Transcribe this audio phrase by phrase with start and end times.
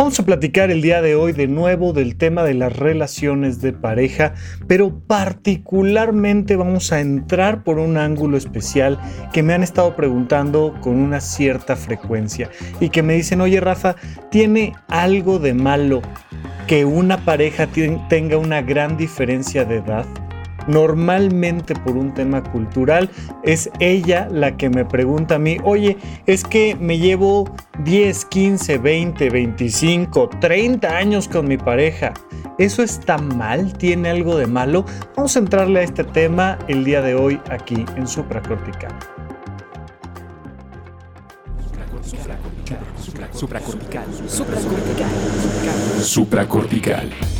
[0.00, 3.74] Vamos a platicar el día de hoy de nuevo del tema de las relaciones de
[3.74, 4.32] pareja,
[4.66, 8.98] pero particularmente vamos a entrar por un ángulo especial
[9.34, 12.48] que me han estado preguntando con una cierta frecuencia
[12.80, 13.94] y que me dicen, oye Rafa,
[14.30, 16.00] ¿tiene algo de malo
[16.66, 17.68] que una pareja
[18.08, 20.06] tenga una gran diferencia de edad?
[20.66, 23.10] Normalmente por un tema cultural,
[23.42, 25.96] es ella la que me pregunta a mí, oye,
[26.26, 27.48] es que me llevo
[27.84, 32.12] 10, 15, 20, 25, 30 años con mi pareja.
[32.58, 33.72] ¿Eso está mal?
[33.72, 34.84] ¿Tiene algo de malo?
[35.16, 38.92] Vamos a entrarle a este tema el día de hoy aquí en Supracortical.
[43.32, 44.04] Supracortical.
[44.28, 45.10] Supracortical.
[46.02, 47.39] Supracortical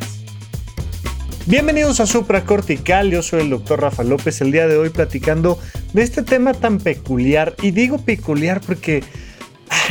[1.51, 5.59] Bienvenidos a Supra Cortical, yo soy el doctor Rafa López, el día de hoy platicando
[5.91, 9.03] de este tema tan peculiar, y digo peculiar porque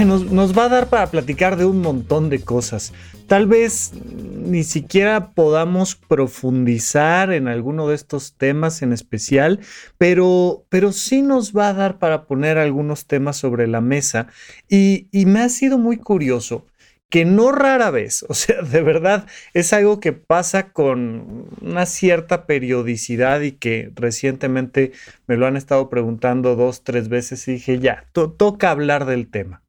[0.06, 2.94] nos, va a dar para platicar de un montón de cosas.
[3.27, 9.61] Tal vez ni siquiera podamos profundizar en alguno de estos temas en especial,
[9.98, 14.28] pero, pero sí nos va a dar para poner algunos temas sobre la mesa,
[14.67, 16.64] y me ha sido muy curioso
[17.11, 22.47] que no rara vez, o sea, de verdad es algo que pasa con una cierta
[22.47, 24.92] periodicidad y que recientemente
[25.27, 29.62] me lo han estado preguntando dos, tres veces y dije, ya, toca hablar del tema.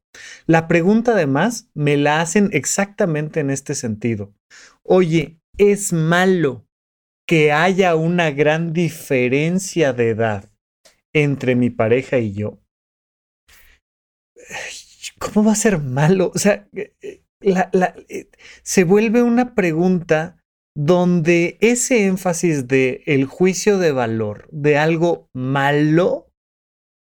[0.46, 4.32] La pregunta además me la hacen exactamente en este sentido.
[4.82, 6.66] Oye, ¿es malo
[7.26, 10.50] que haya una gran diferencia de edad
[11.14, 12.58] entre mi pareja y yo?
[15.18, 16.30] ¿Cómo va a ser malo?
[16.34, 16.68] O sea,
[17.42, 18.28] eh,
[18.62, 20.36] se vuelve una pregunta
[20.74, 26.30] donde ese énfasis de el juicio de valor de algo malo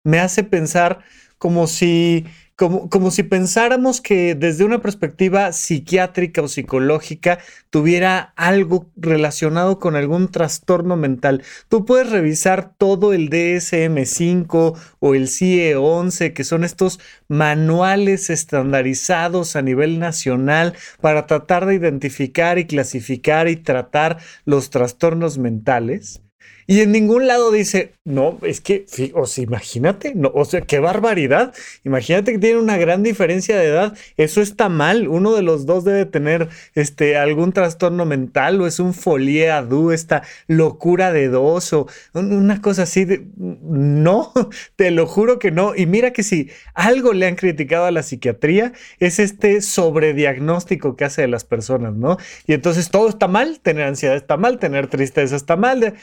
[0.06, 1.04] me hace pensar
[1.38, 2.26] como si
[2.56, 7.40] como, si pensáramos que desde una perspectiva psiquiátrica o psicológica
[7.70, 11.44] tuviera algo relacionado con algún trastorno mental.
[11.68, 19.62] Tú puedes revisar todo el DSM5 o el CIE11, que son estos manuales estandarizados a
[19.62, 26.22] nivel nacional para tratar de identificar y clasificar y tratar los trastornos mentales.
[26.68, 30.80] Y en ningún lado dice, no, es que, o sea, imagínate, no, o sea, qué
[30.80, 31.54] barbaridad.
[31.84, 33.98] Imagínate que tiene una gran diferencia de edad.
[34.18, 35.08] Eso está mal.
[35.08, 39.92] Uno de los dos debe tener este, algún trastorno mental o es un folie adu,
[39.92, 43.06] esta locura de dos o una cosa así.
[43.38, 44.34] no,
[44.76, 45.76] te lo juro que no.
[45.76, 51.06] Y mira que si algo le han criticado a la psiquiatría es este sobrediagnóstico que
[51.06, 52.18] hace de las personas, ¿no?
[52.48, 55.96] Y entonces todo está mal, tener ansiedad está mal, tener tristeza está mal.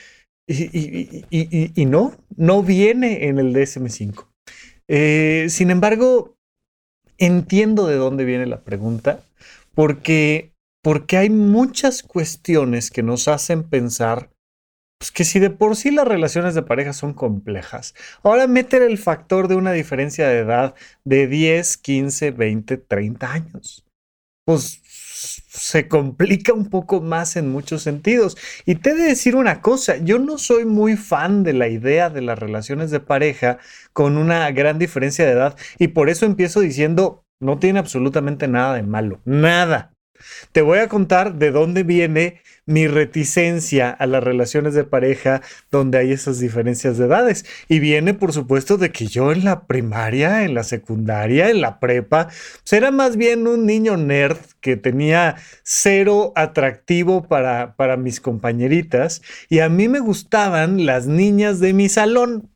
[0.53, 4.27] Y, no, no viene en el DSM5.
[4.89, 6.37] Eh, sin embargo,
[7.19, 9.21] entiendo de dónde viene la pregunta,
[9.75, 10.53] porque,
[10.83, 14.31] porque hay muchas cuestiones que nos hacen pensar
[15.03, 17.93] pues, que si de por sí las relaciones de pareja son complejas,
[18.23, 23.85] ahora meter el factor de una diferencia de edad de 10, 15, 20, 30 años.
[24.45, 24.81] Pues
[25.49, 28.37] se complica un poco más en muchos sentidos.
[28.67, 32.11] Y te he de decir una cosa, yo no soy muy fan de la idea
[32.11, 33.59] de las relaciones de pareja
[33.93, 38.75] con una gran diferencia de edad y por eso empiezo diciendo, no tiene absolutamente nada
[38.75, 39.92] de malo, nada.
[40.53, 45.99] Te voy a contar de dónde viene mi reticencia a las relaciones de pareja donde
[45.99, 47.45] hay esas diferencias de edades.
[47.69, 51.81] Y viene, por supuesto, de que yo en la primaria, en la secundaria, en la
[51.81, 58.21] prepa, pues era más bien un niño nerd que tenía cero atractivo para, para mis
[58.21, 62.51] compañeritas y a mí me gustaban las niñas de mi salón.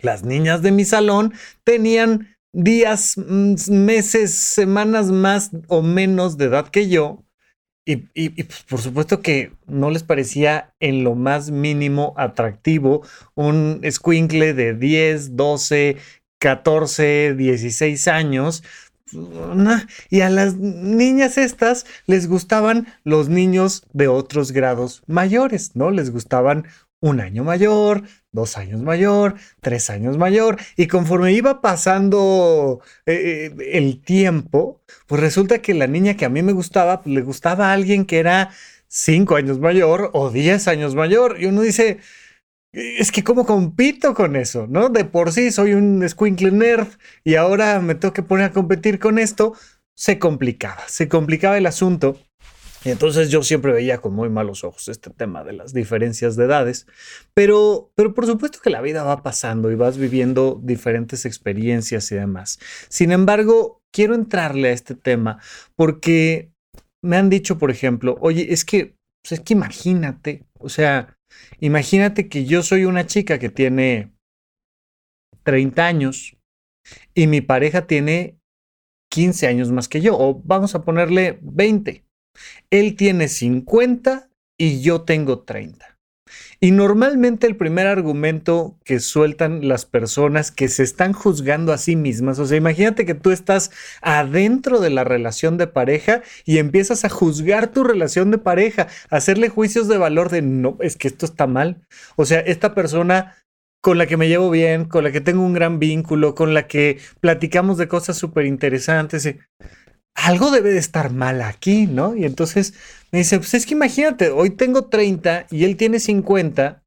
[0.00, 1.32] Las niñas de mi salón
[1.64, 7.24] tenían días, mm, meses, semanas más o menos de edad que yo.
[7.86, 7.96] Y,
[8.44, 13.02] pues, por supuesto que no les parecía en lo más mínimo atractivo
[13.34, 15.98] un squinkle de 10, 12,
[16.38, 18.62] 14, 16 años.
[20.08, 25.90] Y a las niñas estas les gustaban los niños de otros grados mayores, ¿no?
[25.90, 26.66] Les gustaban
[27.00, 28.04] un año mayor,
[28.34, 35.20] dos años mayor, tres años mayor, y conforme iba pasando eh, eh, el tiempo, pues
[35.22, 38.18] resulta que la niña que a mí me gustaba, pues le gustaba a alguien que
[38.18, 38.50] era
[38.88, 42.00] cinco años mayor o diez años mayor, y uno dice,
[42.72, 44.88] es que cómo compito con eso, ¿no?
[44.88, 46.88] De por sí soy un squinkle nerd
[47.22, 49.54] y ahora me tengo que poner a competir con esto.
[49.96, 52.18] Se complicaba, se complicaba el asunto.
[52.84, 56.44] Y entonces yo siempre veía con muy malos ojos este tema de las diferencias de
[56.44, 56.86] edades,
[57.32, 62.16] pero, pero por supuesto que la vida va pasando y vas viviendo diferentes experiencias y
[62.16, 62.58] demás.
[62.88, 65.40] Sin embargo, quiero entrarle a este tema
[65.76, 66.52] porque
[67.02, 71.16] me han dicho, por ejemplo, oye, es que, pues es que imagínate, o sea,
[71.60, 74.12] imagínate que yo soy una chica que tiene
[75.42, 76.36] 30 años
[77.14, 78.38] y mi pareja tiene
[79.10, 82.03] 15 años más que yo, o vamos a ponerle 20.
[82.70, 84.28] Él tiene 50
[84.58, 85.94] y yo tengo 30.
[86.60, 91.96] Y normalmente el primer argumento que sueltan las personas que se están juzgando a sí
[91.96, 93.70] mismas, o sea, imagínate que tú estás
[94.00, 99.48] adentro de la relación de pareja y empiezas a juzgar tu relación de pareja, hacerle
[99.48, 101.86] juicios de valor de no, es que esto está mal.
[102.16, 103.36] O sea, esta persona
[103.82, 106.66] con la que me llevo bien, con la que tengo un gran vínculo, con la
[106.66, 109.26] que platicamos de cosas súper interesantes
[110.14, 112.16] algo debe de estar mal aquí, ¿no?
[112.16, 112.74] Y entonces
[113.12, 116.82] me dice, pues es que imagínate, hoy tengo 30 y él tiene 50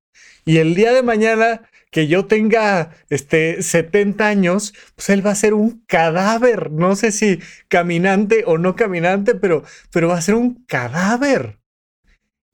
[0.46, 5.36] y el día de mañana que yo tenga este 70 años, pues él va a
[5.36, 10.36] ser un cadáver, no sé si caminante o no caminante, pero, pero va a ser
[10.36, 11.60] un cadáver.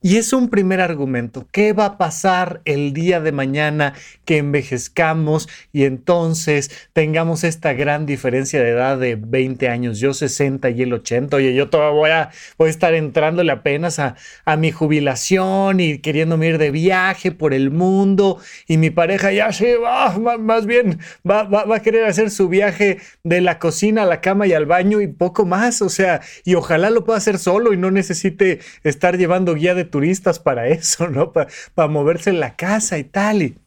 [0.06, 1.48] Y es un primer argumento.
[1.54, 3.94] ¿Qué va a pasar el día de mañana
[4.26, 10.02] que envejezcamos y entonces tengamos esta gran diferencia de edad de 20 años?
[10.02, 11.38] Yo 60 y él 80.
[11.38, 16.58] Oye, yo todavía voy a, estar entrándole apenas a, a, mi jubilación y queriéndome ir
[16.58, 18.40] de viaje por el mundo.
[18.68, 22.50] Y mi pareja ya se va, más bien va, va, va a querer hacer su
[22.50, 25.82] viaje de la cocina a la cama y al baño y poco más.
[25.82, 29.93] O sea, y ojalá lo pueda hacer solo y no necesite estar llevando guía de
[29.94, 31.32] turistas para eso, ¿no?
[31.32, 33.44] Para, moverse en la casa y tal.
[33.44, 33.60] Y,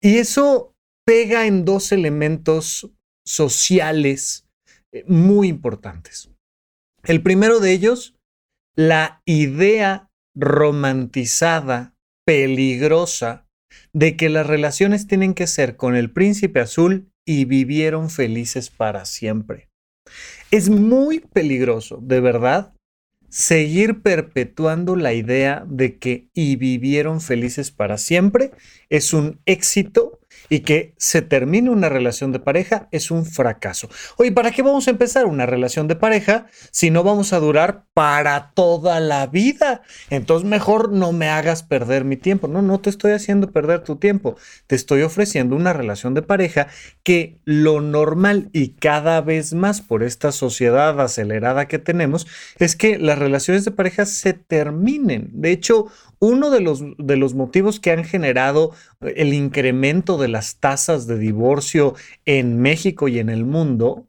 [0.00, 0.72] y eso
[1.04, 2.90] pega en dos elementos
[3.26, 4.46] sociales
[4.94, 6.30] eh, muy importantes.
[7.04, 8.14] El primero de ellos,
[8.76, 13.46] la idea romantizada, peligrosa,
[13.92, 19.04] de que las relaciones tienen que ser con el príncipe azul y vivieron felices para
[19.04, 19.68] siempre.
[20.50, 22.75] Es muy peligroso, de verdad,
[23.28, 28.52] seguir perpetuando la idea de que y vivieron felices para siempre
[28.88, 33.88] es un éxito y que se termine una relación de pareja es un fracaso.
[34.16, 37.84] Oye, ¿para qué vamos a empezar una relación de pareja si no vamos a durar
[37.94, 39.82] para toda la vida?
[40.10, 42.48] Entonces mejor no me hagas perder mi tiempo.
[42.48, 44.36] No, no te estoy haciendo perder tu tiempo.
[44.66, 46.68] Te estoy ofreciendo una relación de pareja
[47.02, 52.26] que lo normal y cada vez más por esta sociedad acelerada que tenemos
[52.58, 55.30] es que las relaciones de pareja se terminen.
[55.32, 55.86] De hecho,
[56.18, 61.18] uno de los, de los motivos que han generado el incremento de las tasas de
[61.18, 64.08] divorcio en México y en el mundo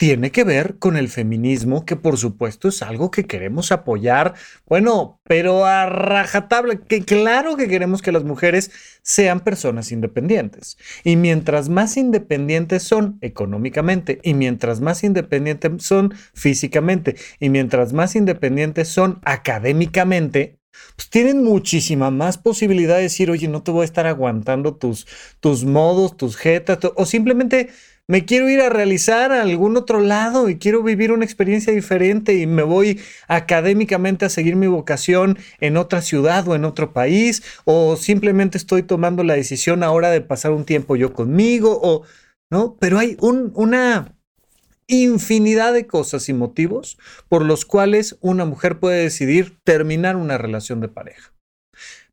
[0.00, 4.32] tiene que ver con el feminismo, que por supuesto es algo que queremos apoyar,
[4.66, 8.70] bueno, pero a rajatabla, que claro que queremos que las mujeres
[9.02, 10.78] sean personas independientes.
[11.04, 18.16] Y mientras más independientes son económicamente, y mientras más independientes son físicamente, y mientras más
[18.16, 20.59] independientes son académicamente,
[20.96, 25.06] pues tienen muchísima más posibilidad de decir, oye, no te voy a estar aguantando tus,
[25.40, 27.70] tus modos, tus jetas, o simplemente
[28.10, 32.34] me quiero ir a realizar a algún otro lado y quiero vivir una experiencia diferente
[32.34, 37.42] y me voy académicamente a seguir mi vocación en otra ciudad o en otro país,
[37.64, 42.02] o simplemente estoy tomando la decisión ahora de pasar un tiempo yo conmigo, o,
[42.50, 42.76] ¿no?
[42.80, 44.19] Pero hay un, una
[44.90, 50.80] infinidad de cosas y motivos por los cuales una mujer puede decidir terminar una relación
[50.80, 51.32] de pareja.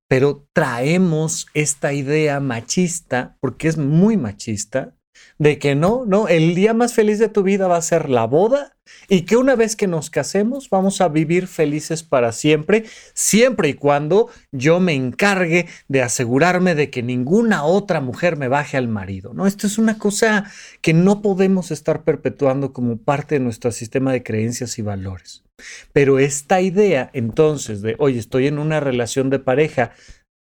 [0.07, 4.95] Pero traemos esta idea machista, porque es muy machista,
[5.39, 8.25] de que no, no, el día más feliz de tu vida va a ser la
[8.25, 8.75] boda
[9.07, 13.73] y que una vez que nos casemos vamos a vivir felices para siempre, siempre y
[13.73, 19.33] cuando yo me encargue de asegurarme de que ninguna otra mujer me baje al marido,
[19.33, 19.45] ¿no?
[19.45, 20.51] Esto es una cosa
[20.81, 25.43] que no podemos estar perpetuando como parte de nuestro sistema de creencias y valores.
[25.91, 29.91] Pero esta idea entonces de, oye, estoy en una relación de pareja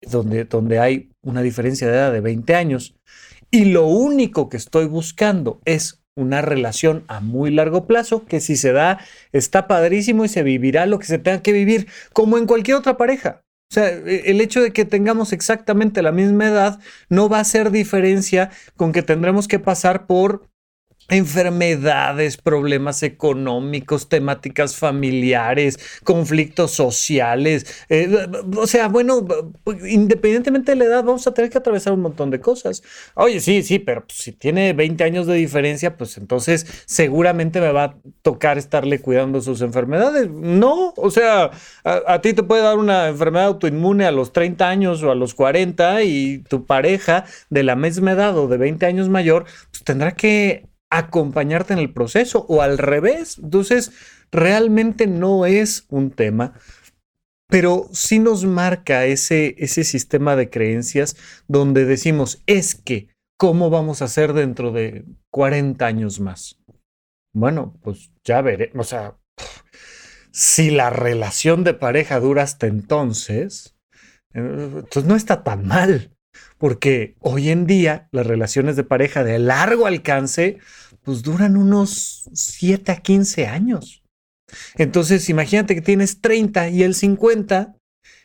[0.03, 2.95] donde, donde hay una diferencia de edad de 20 años
[3.55, 8.57] y lo único que estoy buscando es una relación a muy largo plazo, que si
[8.57, 8.99] se da,
[9.31, 12.97] está padrísimo y se vivirá lo que se tenga que vivir, como en cualquier otra
[12.97, 13.43] pareja.
[13.71, 17.43] O sea, e, el hecho de que tengamos exactamente la misma edad no va a
[17.43, 20.49] hacer diferencia con que tendremos que pasar por
[21.09, 27.85] enfermedades, problemas económicos, temáticas familiares, conflictos sociales.
[27.89, 29.27] Eh, o sea, bueno,
[29.87, 32.83] independientemente de la edad, vamos a tener que atravesar un montón de cosas.
[33.15, 37.73] Oye, sí, sí, pero pues, si tiene 20 años de diferencia, pues entonces seguramente me
[37.73, 40.31] va a tocar estarle cuidando sus enfermedades.
[40.31, 41.51] No, o sea,
[41.85, 45.15] a, a ti te puede dar una enfermedad autoinmune a los 30 años o a
[45.15, 49.85] los 40 y tu pareja de la misma edad o de 20 años mayor, pues
[49.85, 53.39] tendrá que acompañarte en el proceso o al revés.
[53.43, 53.93] Entonces,
[54.31, 56.55] realmente no es un tema,
[57.49, 61.17] pero sí nos marca ese, ese sistema de creencias
[61.49, 66.61] donde decimos, es que, ¿cómo vamos a hacer dentro de 40 años más?
[67.33, 69.17] Bueno, pues ya veré, o sea,
[70.31, 73.77] si la relación de pareja dura hasta entonces,
[74.33, 76.15] entonces no está tan mal
[76.59, 80.59] porque hoy en día las relaciones de pareja de largo alcance
[81.05, 84.03] pues duran unos 7 a 15 años.
[84.77, 87.77] Entonces, imagínate que tienes 30 y el 50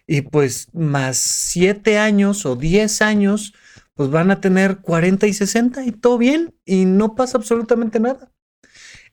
[0.08, 3.54] y pues más 7 años o 10 años,
[3.94, 8.32] pues van a tener 40 y 60 y todo bien y no pasa absolutamente nada.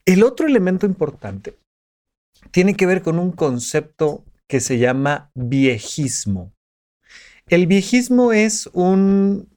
[0.04, 1.58] El otro elemento importante
[2.50, 6.52] tiene que ver con un concepto que se llama viejismo.
[7.48, 9.48] El viejismo es un,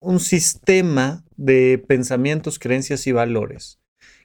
[0.00, 3.80] un sistema de pensamientos, creencias y valores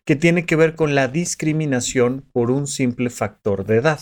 [0.05, 3.99] que tiene que ver con la discriminación por un simple factor de edad.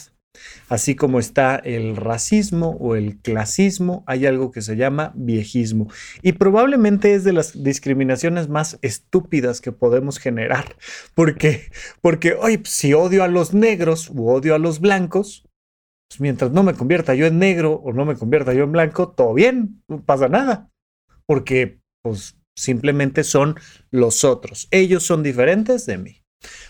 [0.69, 5.89] Así como está el racismo o el clasismo, hay algo que se llama viejismo.
[6.21, 10.75] Y probablemente es de las discriminaciones más estúpidas que podemos generar.
[11.15, 15.45] Porque, porque oye, si odio a los negros u odio a los blancos,
[16.07, 19.09] pues mientras no me convierta yo en negro o no me convierta yo en blanco,
[19.09, 20.69] todo bien, no pasa nada.
[21.25, 23.55] Porque pues simplemente son
[23.91, 24.67] los otros.
[24.71, 26.21] Ellos son diferentes de mí.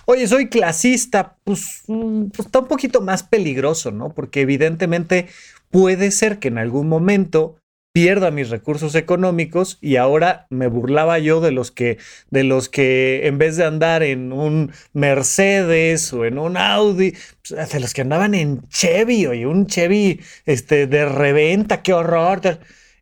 [0.05, 4.13] Oye, soy clasista, pues, mm, pues, está un poquito más peligroso, ¿no?
[4.13, 5.27] Porque evidentemente
[5.69, 7.57] puede ser que en algún momento
[7.91, 11.97] pierda mis recursos económicos y ahora me burlaba yo de los que
[12.29, 17.13] de los que en vez de andar en un Mercedes o en un Audi,
[17.47, 22.59] pues, de los que andaban en Chevy y un Chevy este de reventa, qué horror.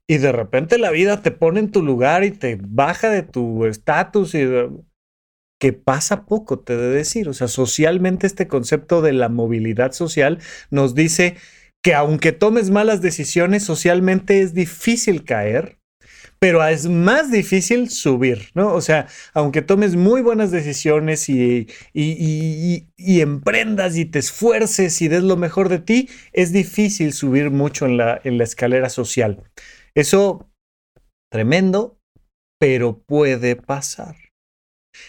[0.07, 3.65] Y de repente la vida te pone en tu lugar y te baja de tu
[3.65, 4.47] estatus y
[5.59, 7.27] que pasa poco, te de decir.
[7.27, 11.35] O sea, socialmente este concepto de la movilidad social nos dice
[11.81, 15.77] que aunque tomes malas decisiones, socialmente es difícil caer,
[16.39, 18.73] pero es más difícil subir, ¿no?
[18.73, 21.67] O sea, aunque tomes muy buenas decisiones y,
[22.95, 27.97] emprendas y te esfuerces y des lo mejor de ti, es difícil subir mucho en
[27.97, 29.43] la escalera social.
[29.97, 30.47] Eso,
[31.31, 31.99] tremendo,
[32.59, 34.15] pero puede pasar.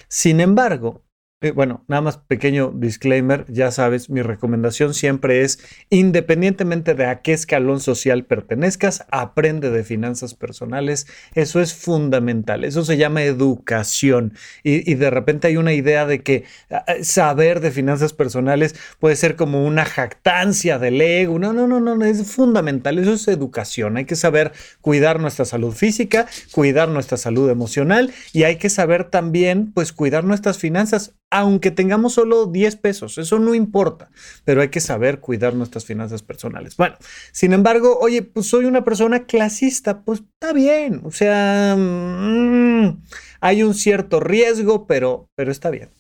[0.09, 1.04] Sin embargo,
[1.40, 7.23] eh, bueno, nada más pequeño disclaimer, ya sabes, mi recomendación siempre es, independientemente de a
[7.23, 11.07] qué escalón social pertenezcas, aprende de finanzas personales.
[11.35, 14.35] Eso es fundamental, eso se llama educación.
[14.64, 16.42] Y, de repente hay una idea de que
[16.73, 21.38] ah, ah, saber de finanzas personales puede ser como una jactancia del ego.
[21.38, 23.97] No, no, no, no, es fundamental, eso es educación.
[23.97, 29.04] Hay que saber cuidar nuestra salud física, cuidar nuestra salud emocional y hay que saber
[29.04, 34.11] también, pues, cuidar nuestras finanzas aunque tengamos solo 10 pesos, eso no importa,
[34.44, 36.76] pero hay que saber cuidar nuestras finanzas personales.
[36.76, 36.97] Bueno,
[37.32, 43.02] sin embargo, oye, pues soy una persona clasista, pues está bien, o sea, mm,
[43.40, 45.90] hay un cierto riesgo, pero, pero está bien.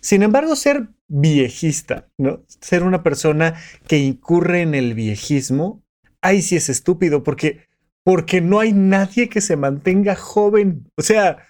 [0.00, 2.44] Sin embargo, ser viejista, ¿no?
[2.60, 3.54] Ser una persona
[3.86, 5.80] que incurre en el viejismo,
[6.22, 7.68] ahí sí es estúpido, porque,
[8.02, 10.90] porque no hay nadie que se mantenga joven.
[10.96, 11.46] O sea,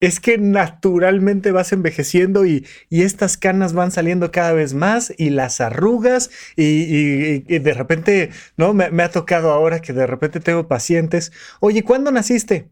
[0.00, 5.60] es que naturalmente vas envejeciendo y, estas canas van saliendo cada vez más y las
[5.60, 8.74] arrugas y, de repente, ¿no?
[8.74, 12.70] Me, ha tocado ahora que de repente tengo pacientes, oye, ¿cuándo naciste?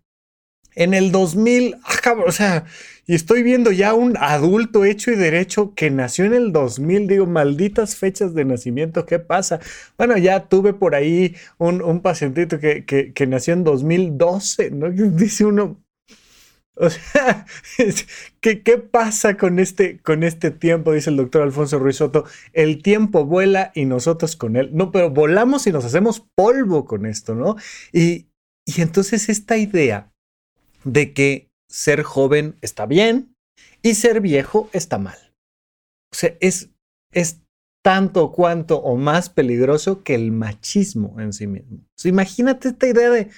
[0.75, 2.65] En el 2000, ah, o sea,
[3.07, 7.27] y estoy viendo ya un adulto hecho y derecho que nació en el 2000, digo,
[7.27, 9.61] malditas fechas de nacimiento, ¿qué pasa?
[9.97, 14.91] Bueno, ya tuve por ahí un, un pacientito que, que, que nació en 2012, ¿no?
[14.91, 15.83] Dice uno,
[16.81, 17.45] o sea,
[18.41, 20.93] ¿qué, ¿qué, pasa con este, con este tiempo?
[20.93, 22.25] Dice el doctor Alfonso Ruiz Soto.
[22.53, 24.71] El tiempo vuela y nosotros con él.
[24.73, 27.57] No, pero volamos y nos hacemos polvo con esto, ¿no?
[27.93, 28.29] Y,
[28.65, 30.13] y entonces esta idea
[30.85, 33.35] de que ser joven está bien
[33.83, 35.19] y ser viejo está mal.
[36.13, 36.71] O sea, es,
[37.13, 37.43] es
[37.85, 41.81] tanto cuanto o más peligroso que el machismo en sí mismo.
[42.05, 43.31] imagínate esta idea de,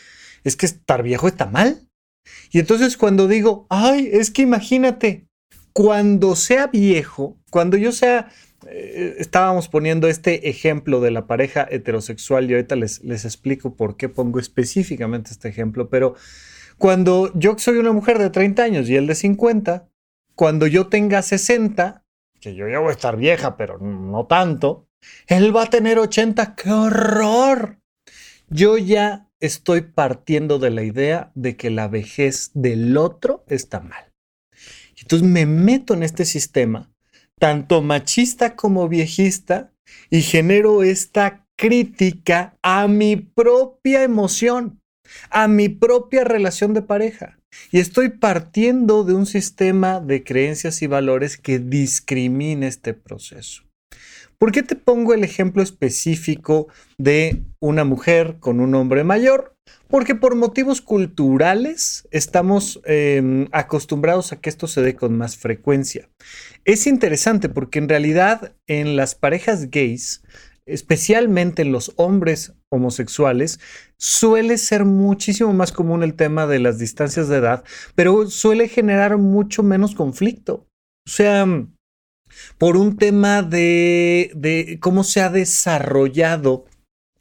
[0.44, 1.89] es que estar viejo está mal.
[2.50, 5.26] Y entonces cuando digo, ay, es que imagínate,
[5.72, 8.28] cuando sea viejo, cuando yo sea,
[8.68, 13.96] eh, estábamos poniendo este ejemplo de la pareja heterosexual y ahorita les, les explico por
[13.96, 16.14] qué pongo específicamente este ejemplo, pero
[16.76, 19.88] cuando yo soy una mujer de 30 años y él de 50,
[20.34, 22.04] cuando yo tenga 60,
[22.40, 24.88] que yo ya voy a estar vieja, pero no tanto,
[25.26, 27.78] él va a tener 80, ¡qué horror!
[28.48, 34.12] Yo ya estoy partiendo de la idea de que la vejez del otro está mal.
[35.00, 36.92] Entonces me meto en este sistema,
[37.38, 39.72] tanto machista como viejista,
[40.10, 44.80] y genero esta crítica a mi propia emoción,
[45.30, 47.38] a mi propia relación de pareja.
[47.72, 53.64] Y estoy partiendo de un sistema de creencias y valores que discrimina este proceso.
[54.40, 59.54] ¿Por qué te pongo el ejemplo específico de una mujer con un hombre mayor?
[59.86, 66.08] Porque por motivos culturales estamos em, acostumbrados a que esto se dé con más frecuencia.
[66.64, 70.22] Es interesante porque en realidad en las parejas gays,
[70.64, 73.60] especialmente en los hombres homosexuales,
[73.98, 77.62] suele ser muchísimo más común el tema de las distancias de edad,
[77.94, 80.66] pero suele generar mucho menos conflicto.
[81.06, 81.46] O sea,
[82.58, 86.66] por un tema de, cómo se ha desarrollado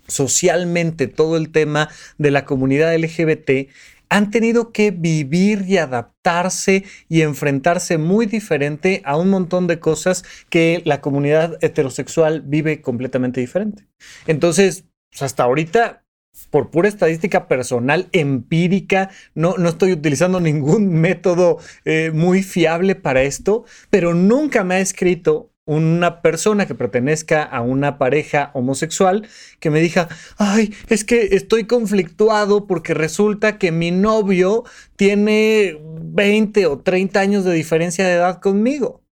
[0.08, 3.70] socialmente todo el tema de la comunidad LGBT,
[4.10, 10.24] han tenido que vivir y adaptarse y enfrentarse muy diferente a un montón de cosas
[10.50, 13.86] que la comunidad heterosexual vive completamente diferente.
[14.26, 16.04] Entonces, pues, hasta ahorita
[16.50, 23.24] por pura estadística personal, empírica, no, no estoy utilizando ningún método eh, muy fiable para
[23.24, 29.28] esto, pero nunca me ha escrito una persona que pertenezca a una pareja homosexual
[29.60, 34.64] que me diga, ay, es que estoy conflictuado porque resulta que mi novio
[34.96, 39.04] tiene 20 o 30 años de diferencia de edad conmigo.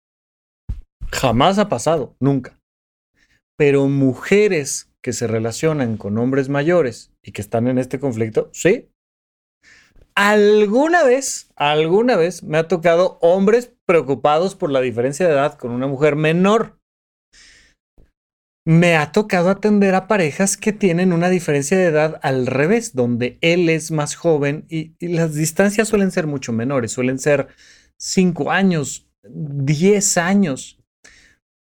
[1.13, 2.59] Jamás ha pasado, nunca.
[3.59, 8.91] Pero mujeres que se relacionan con hombres mayores y que están en este conflicto, sí.
[10.17, 15.71] Alguna vez, alguna vez me ha tocado hombres preocupados por la diferencia de edad con
[15.71, 16.81] una mujer menor.
[18.67, 23.39] Me ha tocado atender a parejas que tienen una diferencia de edad al revés, donde
[23.43, 27.47] él es más joven y, las distancias suelen ser mucho menores, suelen ser
[28.01, 30.81] 5 años, 10 años.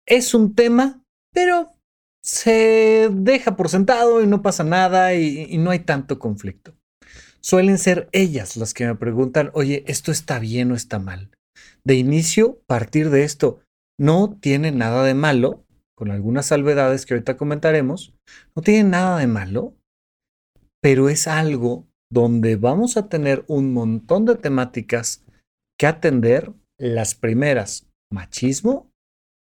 [0.06, 1.02] Es un tema,
[1.34, 1.72] pero
[2.23, 6.75] se deja por sentado y no pasa nada y, no hay tanto conflicto.
[7.41, 11.31] Suelen ser ellas las que me preguntan, oye, ¿esto está bien o está mal?
[11.84, 13.62] De inicio, partir de esto,
[13.99, 15.65] no tiene nada de malo,
[15.97, 18.13] con algunas salvedades que ahorita comentaremos,
[18.55, 19.75] no tiene nada de malo,
[20.81, 25.23] pero es algo donde vamos a tener un montón de temáticas
[25.79, 26.53] que atender.
[26.79, 28.89] Las primeras, machismo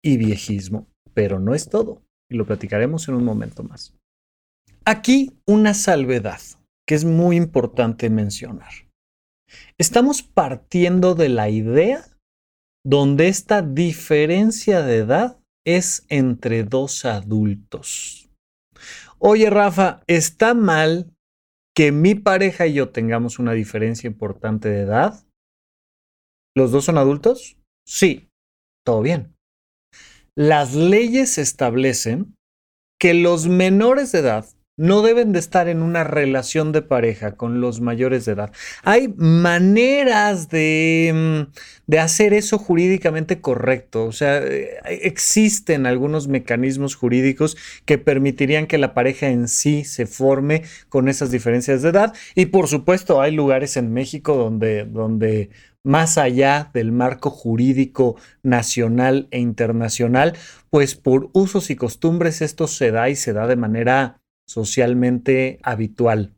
[0.02, 3.94] y viejismo, pero no es todo y lo platicaremos en un momento más.
[4.84, 6.40] Aquí una salvedad
[6.86, 8.72] que es muy importante mencionar.
[9.78, 12.04] Estamos partiendo de la idea
[12.84, 18.30] donde esta diferencia de edad es entre dos adultos.
[19.18, 21.12] Oye, Rafa, ¿está mal
[21.74, 25.26] que mi pareja y yo tengamos una diferencia importante de edad?
[26.56, 27.58] ¿Los dos son adultos?
[27.86, 28.30] Sí,
[28.84, 29.35] todo bien
[30.36, 32.36] las leyes establecen
[33.00, 34.46] que los menores de edad
[34.78, 38.52] no deben de estar en una relación de pareja con los mayores de edad.
[38.82, 41.52] Hay maneras de, mm,
[41.86, 44.04] de, hacer eso jurídicamente correcto.
[44.04, 50.06] O sea, eh, existen algunos mecanismos jurídicos que permitirían que la pareja en sí se
[50.06, 52.12] forme con esas diferencias de edad.
[52.34, 55.48] Y por supuesto, hay lugares en México donde, donde
[55.86, 60.36] más allá del marco jurídico nacional e internacional,
[60.68, 66.34] pues por usos y costumbres esto se da y se da de manera socialmente habitual.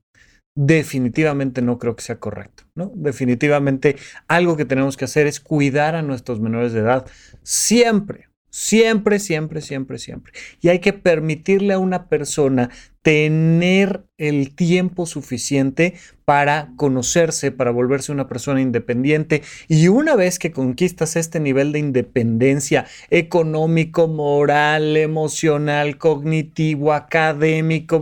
[0.54, 2.92] Definitivamente no creo que sea correcto, ¿no?
[2.94, 7.06] Definitivamente algo que tenemos que hacer es cuidar a nuestros menores de edad
[7.42, 10.32] siempre, Siempre, siempre, siempre, siempre.
[10.60, 12.70] Y hay que permitirle a una persona
[13.02, 19.42] tener el tiempo suficiente para conocerse, para volverse una persona independiente.
[19.68, 27.96] Y una vez que conquistas este nivel de independencia económico, moral, emocional, cognitivo, académico,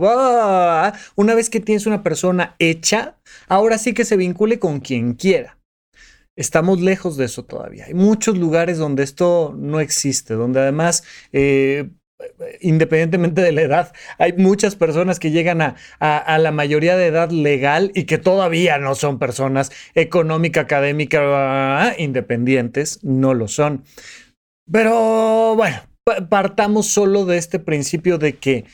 [1.15, 5.56] una vez que tienes una persona hecha, ahora sí que se vincule con quien quiera.
[6.37, 7.85] Estamos lejos de eso todavía.
[7.85, 11.89] Hay muchos lugares donde esto no existe, donde además eh,
[12.61, 15.75] independientemente de la edad, hay muchas personas que llegan a,
[16.39, 23.33] la mayoría de edad legal y que todavía no son personas económica, académica, independientes, no
[23.33, 23.83] lo son.
[24.71, 25.77] Pero bueno,
[26.29, 28.65] partamos solo de este principio de que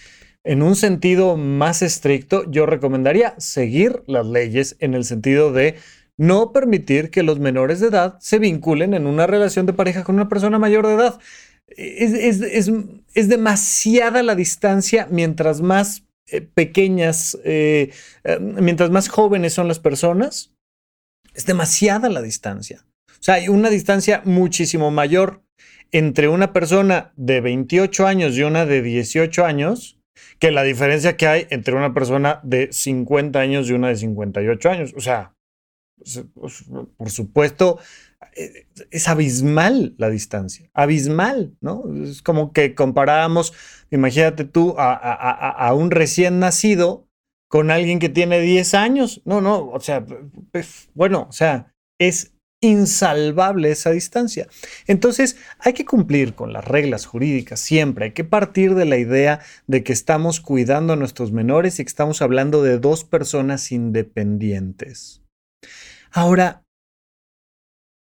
[0.46, 5.76] en un sentido más estricto, yo recomendaría seguir las leyes en el sentido de
[6.20, 10.16] no permitir que los menores de edad se vinculen en una relación de pareja con
[10.16, 11.20] una persona mayor de edad
[11.68, 17.92] es, demasiada la distancia mientras más eh, pequeñas, eh,
[18.24, 20.52] eh, mientras más jóvenes son las personas,
[21.34, 22.86] es demasiada la distancia.
[23.10, 25.42] O sea, hay una distancia muchísimo mayor
[25.92, 30.00] entre una persona de 28 años y una de 18 años
[30.40, 34.70] que la diferencia que hay entre una persona de 50 años y una de 58
[34.70, 34.94] años.
[34.96, 35.34] O sea,
[36.98, 37.80] por supuesto,
[38.36, 41.84] eh, es abismal la distancia, abismal, ¿no?
[42.04, 43.54] Es como que comparábamos,
[43.92, 47.08] imagínate tú, a, un recién nacido
[47.48, 49.22] con alguien que tiene 10 años.
[49.26, 50.06] No, no, o sea,
[50.52, 54.48] pues, bueno, o sea, es insalvable esa distancia.
[54.88, 58.06] Entonces, hay que cumplir con las reglas jurídicas siempre.
[58.06, 61.90] Hay que partir de la idea de que estamos cuidando a nuestros menores y que
[61.90, 65.22] estamos hablando de dos personas independientes.
[66.16, 66.64] Ahora,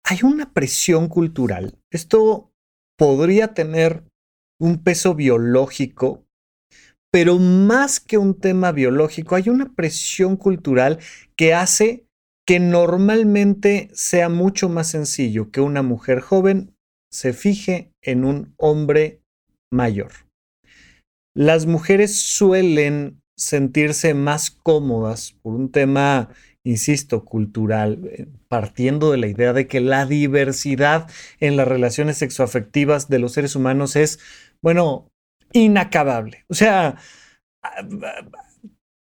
[0.02, 1.78] hay una presión cultural.
[1.92, 2.50] Esto
[2.96, 4.04] podría tener
[4.58, 6.24] un peso biológico,
[7.12, 10.98] pero más que un tema biológico, hay una presión cultural
[11.36, 12.06] que hace
[12.46, 16.74] que normalmente sea mucho más sencillo que una mujer joven
[17.12, 19.20] se fije en un hombre
[19.70, 20.12] mayor.
[21.36, 26.30] Las mujeres suelen sentirse más cómodas por un tema
[26.68, 31.08] insisto, cultural, eh, partiendo de la idea de que la diversidad
[31.40, 34.20] en las relaciones sexoafectivas de los seres humanos es,
[34.60, 35.10] bueno,
[35.52, 36.44] inacabable.
[36.48, 36.96] O sea,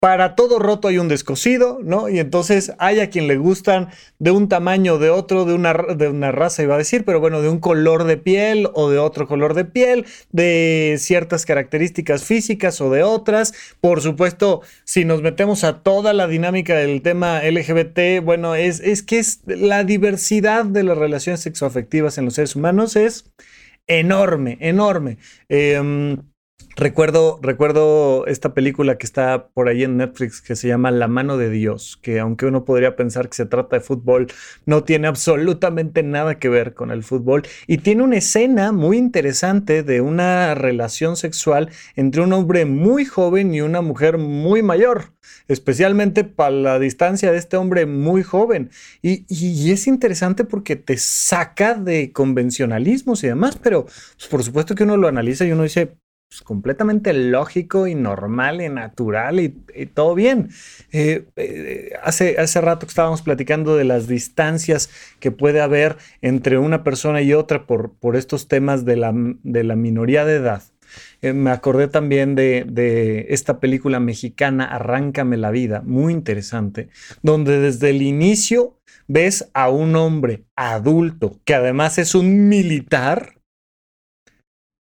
[0.02, 2.10] para todo roto hay un descosido, ¿no?
[2.10, 6.10] Y entonces hay a quien le gustan de un tamaño, de otro, de una, de
[6.10, 9.28] una raza, iba a decir, pero bueno, de un color de piel o de otro
[9.28, 13.54] color de piel, de ciertas características físicas o de otras.
[13.80, 19.04] Por supuesto, si nos metemos a toda la dinámica del tema LGBT, bueno, es, es
[19.04, 23.32] que es la diversidad de las relaciones sexoafectivas en los seres humanos es
[23.86, 25.20] enorme, enorme.
[25.48, 26.18] Eh,
[26.76, 31.38] Recuerdo, recuerdo esta película que está por ahí en Netflix que se llama La mano
[31.38, 34.28] de Dios, que aunque uno podría pensar que se trata de fútbol,
[34.66, 39.84] no tiene absolutamente nada que ver con el fútbol y tiene una escena muy interesante
[39.84, 45.14] de una relación sexual entre un hombre muy joven y una mujer muy mayor,
[45.48, 48.72] especialmente para la distancia de este hombre muy joven.
[49.02, 49.26] Y,
[49.72, 54.98] es interesante porque te saca de convencionalismos y demás, pero pues, por supuesto que uno
[54.98, 55.98] lo analiza y uno dice,
[56.32, 59.50] pues, completamente lógico y normal y natural y,
[59.94, 60.48] todo bien.
[60.94, 64.90] Eh, eh, hace, hace rato que estábamos platicando de las distancias
[65.20, 69.66] que puede haber entre una persona y otra por, por estos temas de la, de
[69.66, 70.64] la minoría de edad.
[71.22, 76.88] Eh, me acordé también de, de, esta película mexicana Arráncame la vida, muy interesante,
[77.22, 83.41] donde desde el inicio ves a un hombre adulto que además es un militar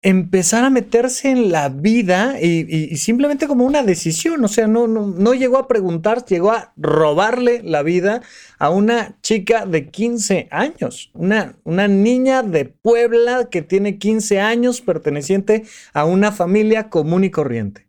[0.02, 5.34] empezar a meterse en la vida y, simplemente como una decisión, o sea, no, no,
[5.34, 8.22] llegó a preguntar, llegó a robarle la vida
[8.58, 14.80] a una chica de 15 años, una, una niña de Puebla que tiene 15 años
[14.80, 17.88] perteneciente a una familia común y corriente.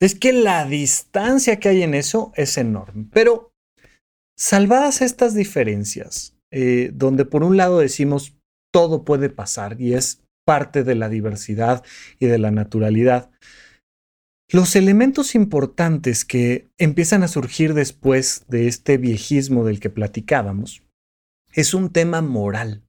[0.00, 3.52] Es que la distancia que hay en eso es enorme, pero
[4.36, 8.36] salvadas estas diferencias, eh, donde por un lado decimos
[8.70, 11.84] todo puede pasar y es parte de la diversidad
[12.18, 13.30] y de la naturalidad.
[14.50, 20.82] Los elementos importantes que empiezan a surgir después de este viejismo del que platicábamos
[21.54, 22.82] es un tema moral.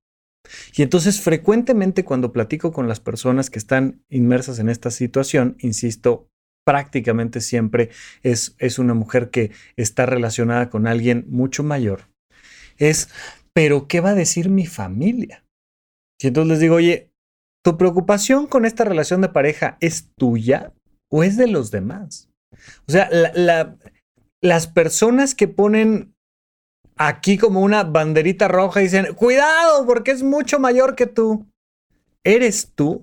[0.75, 6.27] Y entonces frecuentemente cuando platico con las personas que están inmersas en esta situación, insisto,
[6.65, 7.89] prácticamente siempre
[8.23, 12.09] es, es una mujer que está relacionada con alguien mucho mayor,
[12.77, 13.09] es,
[13.53, 15.45] pero ¿qué va a decir mi familia?
[16.19, 17.12] Y entonces les digo, oye,
[17.63, 20.73] ¿Tu preocupación con esta relación de pareja es tuya
[21.10, 22.30] o es de los demás?
[22.88, 23.10] O sea,
[24.41, 26.13] las personas que ponen
[26.97, 31.47] aquí como una banderita roja y dicen, cuidado porque es mucho mayor que tú,
[32.23, 33.02] ¿eres tú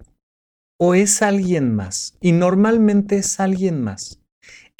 [0.79, 2.17] o es alguien más?
[2.21, 4.20] Y normalmente es alguien más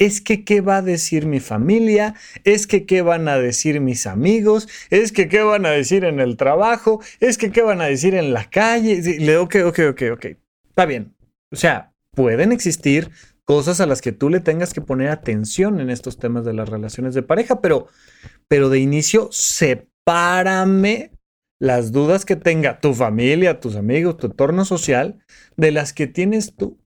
[0.01, 4.07] es que qué va a decir mi familia, es que qué van a decir mis
[4.07, 7.85] amigos, es que qué van a decir en el trabajo, es que qué van a
[7.85, 8.99] decir en la calle.
[9.19, 10.25] Le ok, ok, ok, ok.
[10.69, 11.13] Está bien.
[11.51, 13.11] O sea, pueden existir
[13.45, 16.67] cosas a las que tú le tengas que poner atención en estos temas de las
[16.67, 17.87] relaciones de pareja, pero,
[18.47, 21.11] pero de inicio, sepárame
[21.59, 25.19] las dudas que tenga tu familia, tus amigos, tu entorno social,
[25.57, 26.80] de las que tienes tú.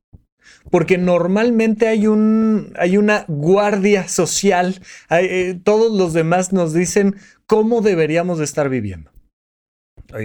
[0.69, 4.81] Porque normalmente hay, un, hay una guardia social.
[5.09, 9.11] Eh, todos los demás nos dicen cómo deberíamos de estar viviendo.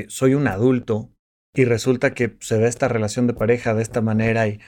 [0.08, 1.10] soy un adulto
[1.54, 4.60] y resulta que se da esta relación de pareja de esta manera y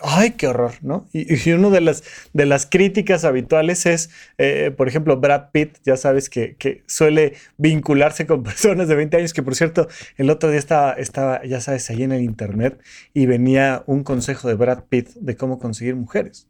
[0.00, 1.08] Ay, qué horror, ¿no?
[1.12, 5.96] Y, una de las, de las críticas habituales es, eh, por ejemplo, Brad Pitt, ya
[5.96, 10.50] sabes que, que, suele vincularse con personas de 20 años, que por cierto, el otro
[10.50, 12.82] día estaba, estaba, ya sabes, ahí en el internet
[13.14, 16.48] y venía un consejo de Brad Pitt de cómo conseguir mujeres.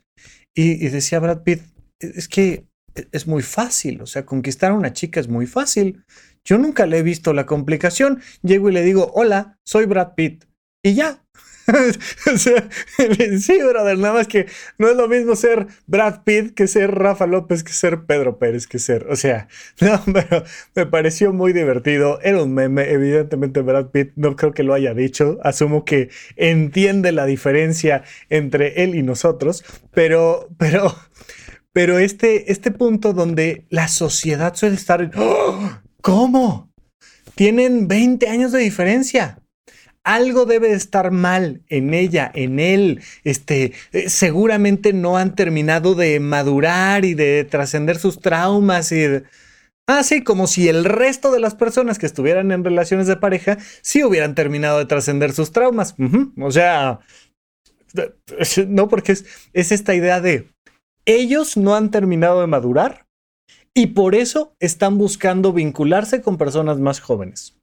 [0.57, 1.61] Y, y decía Brad Pitt,
[2.01, 2.65] es que
[3.13, 6.03] es muy fácil, o sea, conquistar a una chica es muy fácil.
[6.45, 8.23] Yo nunca le he visto la complicación.
[8.43, 10.47] Llego y le digo, hola, soy Brad Pitt.
[10.83, 11.23] Y ya,
[13.41, 14.47] sí, brother, nada más que
[14.79, 18.67] no es lo mismo ser Brad Pitt que ser Rafa López, que ser Pedro Pérez,
[18.67, 19.49] que ser, o sea,
[19.81, 22.21] no, pero me pareció muy divertido.
[22.23, 27.13] Era un meme, evidentemente Brad Pitt no creo que lo haya dicho, asumo que entiende
[27.13, 30.95] la diferencia entre él y nosotros, pero, pero,
[31.73, 35.71] pero este, este punto donde la sociedad suele estar, ¡Oh!
[36.01, 36.73] ¿cómo?
[37.35, 39.39] Tienen 20 años de diferencia
[40.15, 43.01] algo debe estar mal en ella, en él.
[43.25, 49.05] Este, eh, seguramente no han terminado de madurar y de trascender sus traumas y
[49.91, 53.57] Ah, sí, como si el resto de las personas que estuvieran en relaciones de pareja
[53.81, 55.95] sí hubieran terminado de trascender sus traumas.
[56.39, 57.01] O sea,
[58.69, 60.51] no, porque es, es esta idea de
[61.07, 63.07] ellos no han terminado de madurar
[63.73, 67.58] y por eso están buscando vincularse con personas más jóvenes.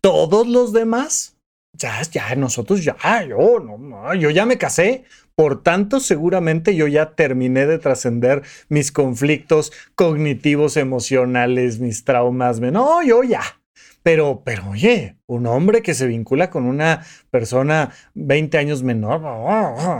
[0.00, 1.36] Todos los demás,
[1.78, 2.96] ya, ya, nosotros ya,
[3.26, 5.04] yo, no, yo ya me casé.
[5.34, 12.60] Por tanto, seguramente yo ya terminé de trascender mis conflictos cognitivos, emocionales, mis traumas.
[12.60, 13.42] No, yo ya.
[14.02, 19.22] Pero, pero oye, un hombre que se vincula con una persona 20 años menor,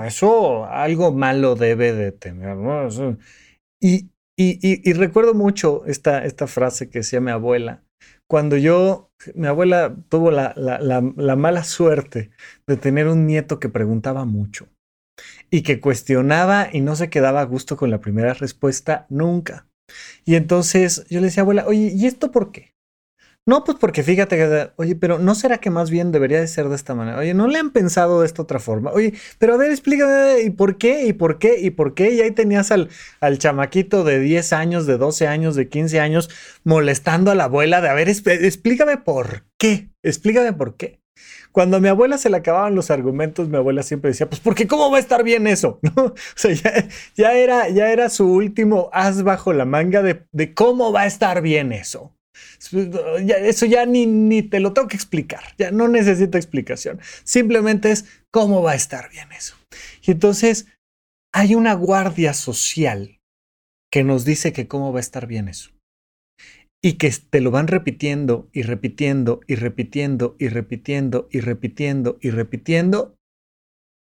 [0.06, 2.56] eso algo malo debe de tener.
[3.80, 4.58] Y, y,
[4.90, 7.82] y, recuerdo mucho esta, esta frase que decía mi abuela,
[8.32, 12.30] cuando yo, mi abuela tuvo la, la, mala suerte
[12.66, 14.70] de tener un nieto que preguntaba mucho
[15.50, 19.68] y que cuestionaba y no se quedaba a gusto con la primera respuesta nunca.
[20.24, 22.72] Y entonces yo le decía, abuela, oye, ¿y esto por qué?
[23.44, 26.68] No, pues porque fíjate que, oye, pero ¿no será que más bien debería de ser
[26.68, 27.18] de esta manera?
[27.18, 28.92] Oye, ¿no le han pensado de esta otra forma?
[28.92, 31.06] Oye, pero a ver, explícame, ¿y por qué?
[31.06, 31.58] ¿Y por qué?
[31.58, 32.12] ¿Y por qué?
[32.12, 32.88] Y ahí tenías al,
[33.20, 36.30] al chamaquito de 10 años, de 12 años, de 15 años,
[36.62, 41.00] molestando a la abuela de, a ver, explícame por qué, explícame por qué.
[41.50, 44.68] Cuando a mi abuela se le acababan los argumentos, mi abuela siempre decía, pues porque
[44.68, 46.04] cómo va a estar bien eso, ¿no?
[46.04, 46.54] O sea,
[47.16, 51.06] ya, era, ya era su último as bajo la manga de, de cómo va a
[51.06, 52.14] estar bien eso.
[52.58, 57.00] Eso ya ni, ni te lo tengo que explicar, ya no necesito explicación.
[57.24, 59.56] Simplemente es cómo va a estar bien eso.
[60.04, 60.66] Y entonces
[61.32, 63.18] hay una guardia social
[63.90, 65.70] que nos dice que cómo va a estar bien eso.
[66.82, 72.30] Y que te lo van repitiendo y repitiendo y repitiendo y repitiendo y repitiendo y
[72.30, 73.16] repitiendo.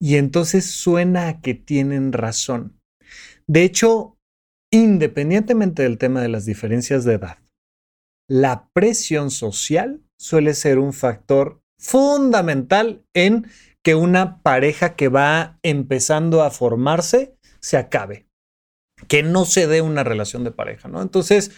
[0.01, 2.79] Y entonces suena a que tienen razón.
[3.47, 4.17] De hecho,
[4.73, 7.37] independientemente del tema de las diferencias de edad,
[8.29, 13.47] la presión social suele ser un factor fundamental en
[13.83, 18.25] que una pareja que va empezando a formarse se acabe,
[19.07, 21.01] que no se dé una relación de pareja, ¿no?
[21.01, 21.51] Entonces,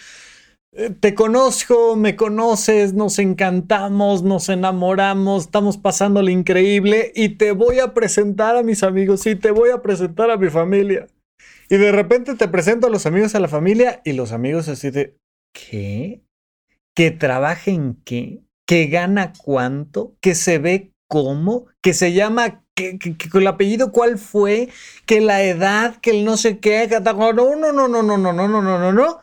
[0.73, 7.53] eh, te conozco, me conoces, nos encantamos, nos enamoramos, estamos pasando lo increíble y te
[7.53, 11.07] voy a presentar a mis amigos y te voy a presentar a mi familia.
[11.69, 14.89] Y de repente te presento a los amigos a la familia y los amigos así
[14.89, 15.15] de,
[15.53, 16.26] ¿qué?
[16.97, 22.97] Que trabaja en qué, que gana cuánto, que se ve cómo, que se llama, que,
[23.31, 24.69] con el apellido cuál fue,
[25.05, 28.33] que la edad, que el no sé qué, no, no, no, no, no, no, no,
[28.33, 29.21] no, no, no, no.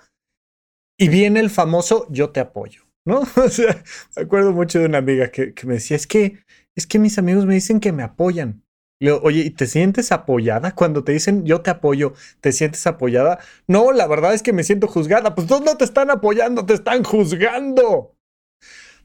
[0.97, 3.23] Y viene el famoso yo te apoyo, ¿no?
[3.45, 3.83] O sea,
[4.15, 6.45] me acuerdo mucho de una amiga que, que me decía, es que,
[6.77, 8.64] es que mis amigos me dicen que me apoyan.
[9.11, 10.75] Oye, ¿y te sientes apoyada?
[10.75, 13.39] Cuando te dicen yo te apoyo, ¿te sientes apoyada?
[13.67, 15.35] No, la verdad es que me siento juzgada.
[15.35, 18.15] Pues no te están apoyando, te están juzgando.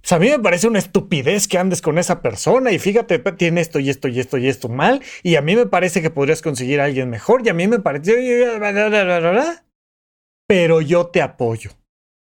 [0.02, 3.62] Pues a mí me parece una estupidez que andes con esa persona y fíjate, tiene
[3.62, 6.42] esto y esto y esto y esto mal y a mí me parece que podrías
[6.42, 8.14] conseguir a alguien mejor y a mí me parece...
[10.48, 11.72] Pero yo te apoyo.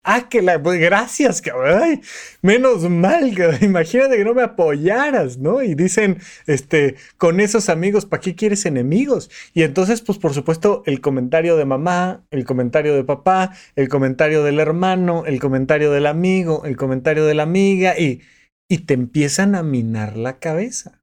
[0.09, 2.01] Ah, que la, pues, gracias, cabrón.
[2.41, 5.61] menos mal, imagínate que no me apoyaras, ¿no?
[5.61, 9.29] Y dicen, este, con esos amigos, ¿para qué quieres enemigos?
[9.53, 14.43] Y entonces, pues por supuesto, el comentario de mamá, el comentario de papá, el comentario
[14.43, 18.21] del hermano, el comentario del amigo, el comentario de la amiga, y,
[18.69, 21.01] y te empiezan a minar la cabeza.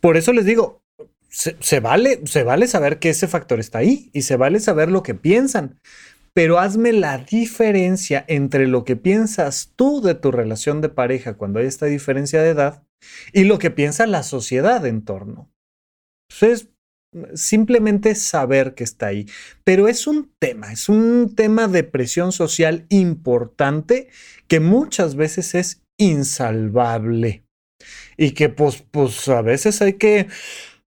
[0.00, 0.84] Por eso les digo,
[1.28, 5.02] se, vale, se vale saber que ese factor está ahí y se vale saber lo
[5.02, 5.80] que piensan
[6.34, 11.60] pero hazme la diferencia entre lo que piensas tú de tu relación de pareja cuando
[11.60, 12.82] hay esta diferencia de edad
[13.32, 15.50] y lo que piensa la sociedad en torno.
[16.28, 16.68] Entonces,
[17.34, 19.26] simplemente saber que está ahí.
[19.62, 24.08] Pero es un tema, es un tema de presión social importante
[24.48, 27.44] que muchas veces es insalvable
[28.16, 30.28] y que pues, pues a veces hay que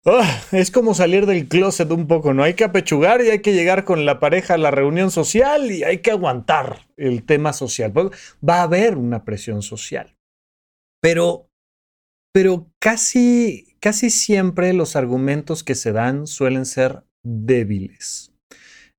[0.04, 2.42] Ah, es como salir del closet un poco, ¿no?
[2.42, 5.84] Hay que apechugar y hay que llegar con la pareja a la reunión social y
[5.84, 7.92] hay que aguantar el tema social.
[7.92, 8.10] Pues,
[8.46, 10.16] va a haber una presión social.
[11.00, 11.48] Pero,
[12.32, 18.31] pero casi, casi siempre los argumentos que se dan suelen ser débiles.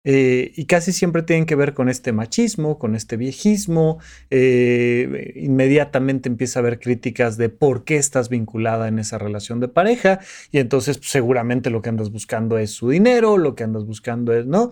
[0.05, 3.99] Eh, y casi siempre tienen que ver con este machismo, con este viejismo.
[4.29, 9.69] Eh, inmediatamente empieza a haber críticas de por qué estás vinculada en esa relación de
[9.69, 10.19] pareja
[10.51, 14.33] y entonces pues, seguramente lo que andas buscando es su dinero, lo que andas buscando
[14.33, 14.71] es, ¿no?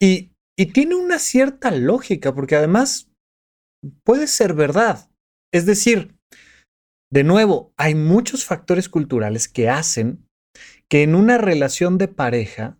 [0.00, 3.10] Y, y tiene una cierta lógica porque además
[4.04, 5.10] puede ser verdad.
[5.52, 6.14] Es decir,
[7.12, 10.24] de nuevo, hay muchos factores culturales que hacen
[10.88, 12.78] que en una relación de pareja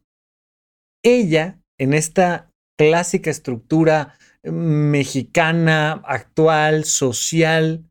[1.04, 4.14] ella en esta clásica estructura
[4.44, 7.84] mexicana, actual, social,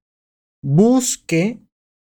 [0.63, 1.59] busque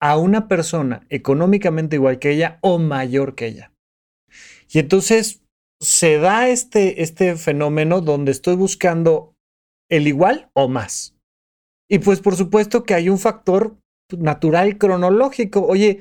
[0.01, 3.73] a una persona económicamente igual que ella o mayor que ella.
[4.71, 5.43] Y entonces
[5.81, 9.35] se da este, este fenómeno donde estoy buscando
[9.91, 11.17] el igual o más.
[11.91, 13.77] Y pues por supuesto que hay un factor
[14.11, 15.67] natural cronológico.
[15.67, 16.01] Oye,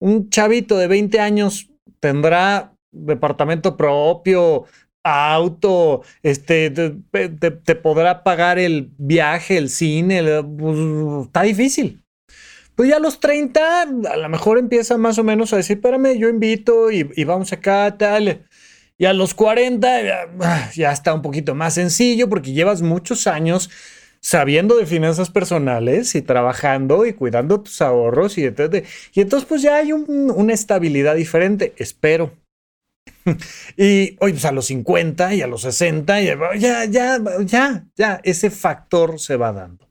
[0.00, 4.64] un chavito de 20 años tendrá departamento propio,
[5.04, 12.02] auto, este, te, podrá pagar el viaje, el cine, pues, está difícil.
[12.74, 16.16] Pues ya a los 30, a lo mejor empieza más o menos a decir, espérame,
[16.16, 18.46] yo invito y, vamos acá, tal.
[18.96, 23.70] Y a los 40 ya, está un poquito más sencillo porque llevas muchos años
[24.20, 29.76] sabiendo de finanzas personales y trabajando y cuidando tus ahorros y, y entonces pues ya
[29.76, 32.32] hay una estabilidad diferente, espero.
[33.76, 36.84] y hoy pues a los 50 y a los 60, ya, ya,
[37.44, 39.88] ya, ya, ese factor se va dando.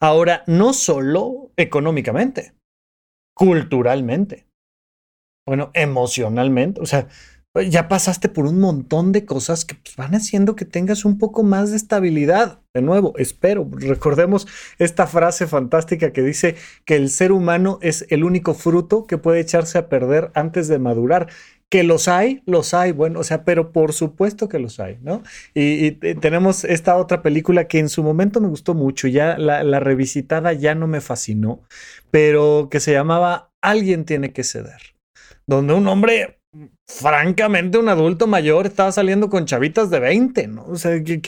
[0.00, 2.54] Ahora, no solo económicamente,
[3.34, 4.46] culturalmente,
[5.46, 7.08] bueno, emocionalmente, o sea,
[7.60, 11.42] ya pasaste por un montón de cosas que pues, van haciendo que tengas un poco
[11.42, 12.60] más de estabilidad.
[12.74, 14.46] De nuevo, espero, recordemos
[14.78, 19.40] esta frase fantástica que dice que el ser humano es el único fruto que puede
[19.40, 21.28] echarse a perder antes de madurar.
[21.72, 25.22] Que los hay, los hay, bueno, o sea, pero por supuesto que los hay, ¿no?
[25.54, 29.80] Y, tenemos esta otra película que en su momento me gustó mucho, ya la, la
[29.80, 31.62] revisitada ya no me fascinó,
[32.10, 34.82] pero que se llamaba Alguien tiene que ceder,
[35.46, 36.41] donde un hombre
[36.86, 40.66] francamente un adulto mayor estaba saliendo con chavitas de 20, ¿no?
[40.66, 41.22] O sea, que,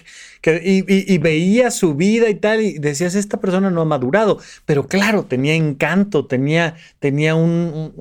[0.62, 5.24] y, veía su vida y tal, y decías, esta persona no ha madurado, pero claro,
[5.24, 7.94] tenía encanto, tenía, tenía un,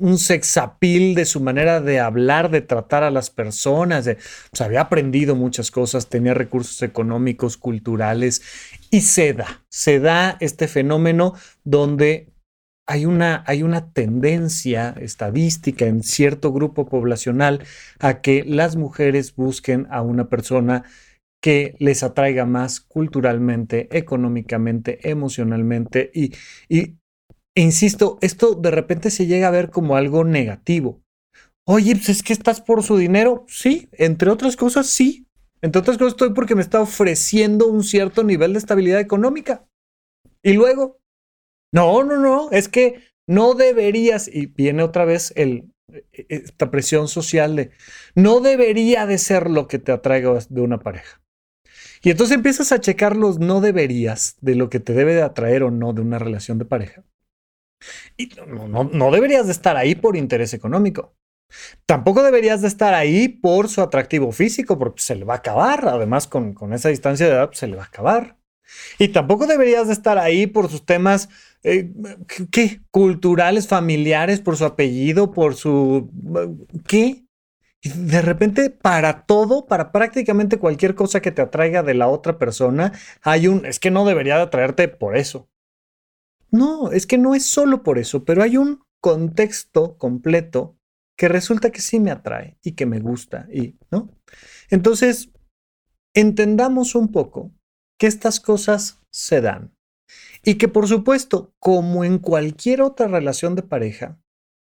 [0.00, 4.18] un, sexapil de su manera de hablar, de tratar a las personas, de,
[4.58, 8.42] había aprendido muchas cosas, tenía recursos económicos, culturales,
[8.90, 12.33] y se da, se da este fenómeno donde
[12.86, 17.62] hay una, hay una tendencia estadística en cierto grupo poblacional
[17.98, 20.84] a que las mujeres busquen a una persona
[21.42, 26.32] que les atraiga más culturalmente, económicamente, emocionalmente y,
[26.68, 31.02] e insisto, esto de repente se llega a ver como algo negativo.
[31.66, 33.44] Oye, pues es que estás por su dinero.
[33.48, 35.26] Sí, entre otras cosas, sí.
[35.62, 39.66] Entre otras cosas estoy porque me está ofreciendo un cierto nivel de estabilidad económica.
[40.42, 40.98] Y luego,
[41.74, 45.64] no, no, no, es que no deberías, y viene otra vez e,
[46.12, 47.72] e, esta presión social de,
[48.14, 51.20] no debería de ser lo que te atraiga de una pareja.
[52.00, 55.64] Y entonces empiezas a checar los no deberías de lo que te debe de atraer
[55.64, 57.02] o no de una relación de pareja.
[58.16, 61.16] Y no, no, deberías de estar ahí por interés económico.
[61.86, 65.88] Tampoco deberías de estar ahí por su atractivo físico, porque se le va a acabar.
[65.88, 68.36] Además, con, con esa distancia de edad, se le va a acabar.
[68.98, 71.28] Y tampoco deberías de estar ahí por sus temas,
[71.62, 71.90] eh,
[72.50, 72.80] ¿qué?
[72.90, 76.10] Culturales, familiares, por su apellido, por su...
[76.86, 77.24] ¿Qué?
[77.82, 82.38] Y de repente, para todo, para prácticamente cualquier cosa que te atraiga de la otra
[82.38, 85.50] persona, hay un, es que no debería de atraerte por eso.
[86.50, 90.78] No, es que no es solo por eso, pero hay un contexto completo
[91.16, 94.10] que resulta que sí me atrae y que me gusta y, ¿no?
[94.70, 95.30] Entonces,
[96.14, 97.52] entendamos un poco
[97.98, 99.74] que estas cosas se dan
[100.42, 104.18] y que por supuesto, como en cualquier otra relación de pareja,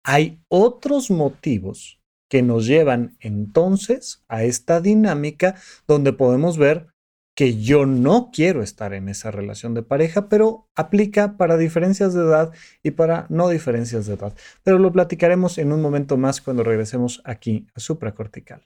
[0.05, 5.55] hay otros motivos que nos llevan entonces a esta dinámica
[5.87, 6.89] donde podemos ver
[7.37, 12.21] que yo no quiero estar en esa relación de pareja, pero aplica para diferencias de
[12.21, 12.53] edad
[12.83, 14.35] y para no diferencias de edad.
[14.63, 18.63] Pero lo platicaremos en un momento más cuando regresemos aquí a supracortical.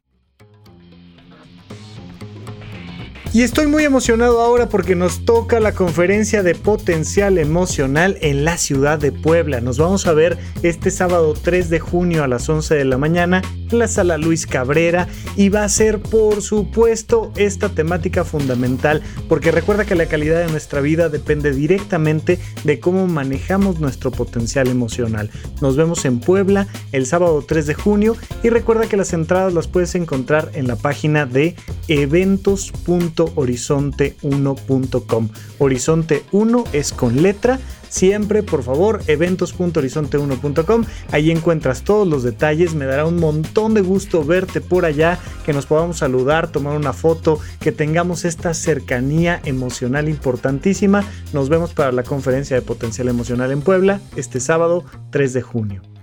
[3.33, 8.57] Y estoy muy emocionado ahora porque nos toca la conferencia de potencial emocional en la
[8.57, 9.61] ciudad de Puebla.
[9.61, 13.43] Nos vamos a ver este sábado 3 de junio a las 11 de la mañana
[13.73, 19.85] la sala Luis Cabrera y va a ser por supuesto esta temática fundamental porque recuerda
[19.85, 25.31] que la calidad de nuestra vida depende directamente de cómo manejamos nuestro potencial emocional.
[25.61, 29.69] Nos vemos en Puebla el sábado 3 de junio y recuerda que las entradas las
[29.69, 31.57] puedes encontrar en la página de
[31.89, 35.29] eventos.com horizonte1.com.
[35.59, 37.59] Horizonte 1 es con letra.
[37.89, 40.84] Siempre, por favor, eventos.horizonte1.com.
[41.12, 42.74] Ahí encuentras todos los detalles.
[42.74, 46.93] Me dará un montón de gusto verte por allá, que nos podamos saludar, tomar una
[46.93, 51.05] foto, que tengamos esta cercanía emocional importantísima.
[51.32, 55.97] Nos vemos para la conferencia de potencial emocional en Puebla este sábado 3 de junio.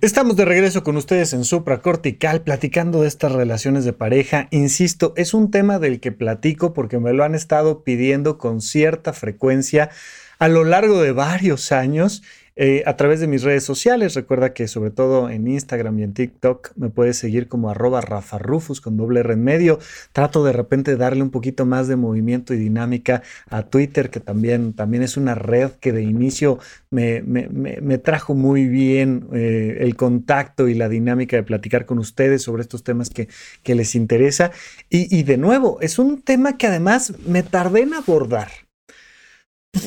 [0.00, 4.46] Estamos de regreso con ustedes en Supra Cortical platicando de estas relaciones de pareja.
[4.52, 9.12] Insisto, es un tema del que platico porque me lo han estado pidiendo con cierta
[9.12, 9.90] frecuencia
[10.38, 12.22] a lo largo de varios años
[12.60, 14.14] eh, a través de mis redes sociales.
[14.14, 18.80] Recuerda que sobre todo en Instagram y en TikTok me puedes seguir como arroba rafarrufus
[18.80, 19.78] con doble R en medio.
[20.12, 24.72] Trato de repente darle un poquito más de movimiento y dinámica a Twitter, que también,
[24.72, 26.58] también es una red que de inicio
[26.90, 32.42] me, me, trajo muy bien eh, el contacto y la dinámica de platicar con ustedes
[32.42, 33.28] sobre estos temas que,
[33.62, 34.50] que les interesa.
[34.90, 38.67] Y, y de nuevo, es un tema que además me tardé en abordar.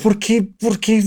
[0.04, 0.44] ¿Por qué?
[0.44, 1.04] ¿Por qué?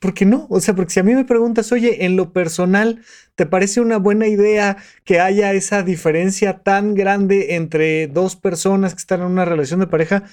[0.00, 0.46] ¿Por qué no?
[0.50, 3.02] O sea, porque si a mí me preguntas, oye, en lo personal,
[3.36, 9.00] ¿te parece una buena idea que haya esa diferencia tan grande entre dos personas que
[9.00, 10.24] están en una relación de pareja?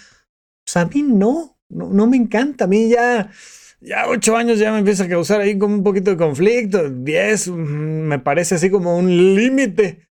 [0.65, 2.65] Pues a mí no, no, me encanta.
[2.65, 3.29] A mí ya,
[3.81, 6.89] ya ocho años ya me empieza a causar ahí como un poquito de conflicto.
[6.89, 10.05] Diez mm, me parece así como un límite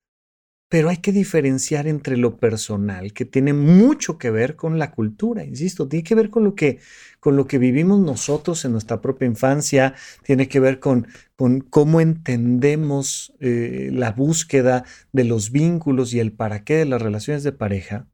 [0.71, 5.43] pero hay que diferenciar entre lo personal, que tiene mucho que ver con la cultura,
[5.43, 6.79] insisto, tiene que ver con lo que,
[7.21, 9.93] con lo que vivimos nosotros en nuestra propia infancia,
[10.23, 11.07] tiene que ver con,
[11.37, 17.01] con cómo entendemos eh, la búsqueda de los vínculos y el para qué de las
[17.01, 18.09] relaciones de pareja.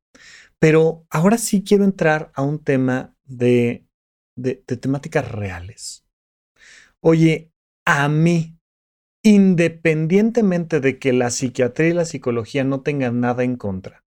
[0.59, 3.87] Pero ahora sí quiero entrar a un tema de,
[4.35, 6.05] de temáticas reales.
[6.99, 7.51] Oye,
[7.85, 8.57] a mí
[9.23, 14.03] independientemente de que la psiquiatría y la psicología no tengan nada en contra.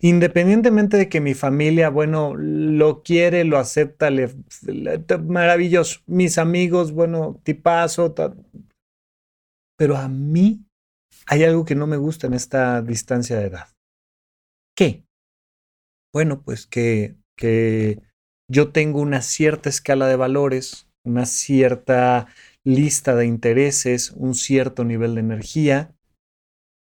[0.00, 4.34] Independientemente de que mi familia, bueno, lo quiere, lo acepta, le,
[5.26, 6.00] maravilloso.
[6.06, 8.14] Mis amigos, bueno, tipazo.
[9.76, 10.64] Pero a mí
[11.26, 13.68] hay algo que no me gusta en esta distancia de edad.
[14.76, 15.04] ¿Qué?
[16.12, 18.00] Bueno, pues que, que
[18.50, 22.26] yo tengo una cierta escala de valores, una cierta
[22.64, 25.94] lista de intereses, un cierto nivel de energía,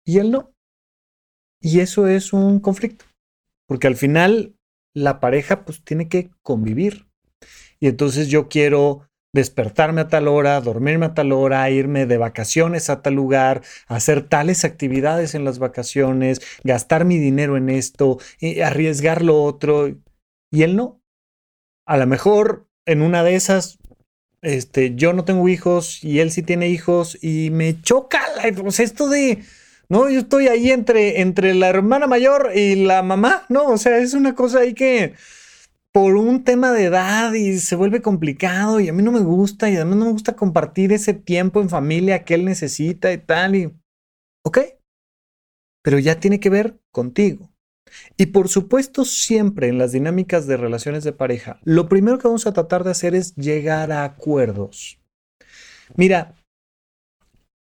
[0.05, 0.51] y él no.
[1.61, 3.05] Y eso es un conflicto,
[3.67, 4.55] porque al final
[4.95, 7.07] la pareja pues tiene que convivir.
[7.79, 12.89] Y entonces yo quiero despertarme a tal hora, dormirme a tal hora, irme de vacaciones
[12.89, 18.19] a tal lugar, hacer tales actividades en las vacaciones, gastar mi dinero en esto,
[18.63, 19.95] arriesgar lo otro.
[20.51, 21.01] Y él no.
[21.85, 23.79] A lo mejor en una de esas
[24.41, 28.21] este, yo no tengo hijos y él sí tiene hijos y me choca
[28.61, 29.43] pues esto de,
[29.89, 33.65] no, yo estoy ahí entre, entre la hermana mayor y la mamá, ¿no?
[33.65, 35.15] O sea, es una cosa ahí que
[35.91, 39.69] por un tema de edad y se vuelve complicado y a mí no me gusta
[39.69, 43.55] y además no me gusta compartir ese tiempo en familia que él necesita y tal
[43.55, 43.73] y,
[44.43, 44.59] ok,
[45.81, 47.49] pero ya tiene que ver contigo.
[48.17, 52.45] Y por supuesto, siempre en las dinámicas de relaciones de pareja, lo primero que vamos
[52.45, 54.99] a tratar de hacer es llegar a acuerdos.
[55.95, 56.35] Mira,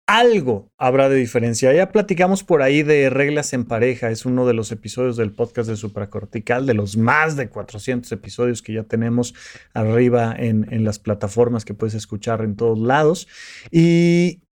[0.06, 1.72] algo habrá de diferencia.
[1.72, 4.10] Ya platicamos por ahí de reglas en pareja.
[4.10, 8.62] Es uno de los episodios del podcast de Supracortical, de los más de 400 episodios
[8.62, 9.34] que ya tenemos
[9.72, 13.28] arriba en, en las plataformas que puedes escuchar en todos lados.
[13.70, 14.42] Y,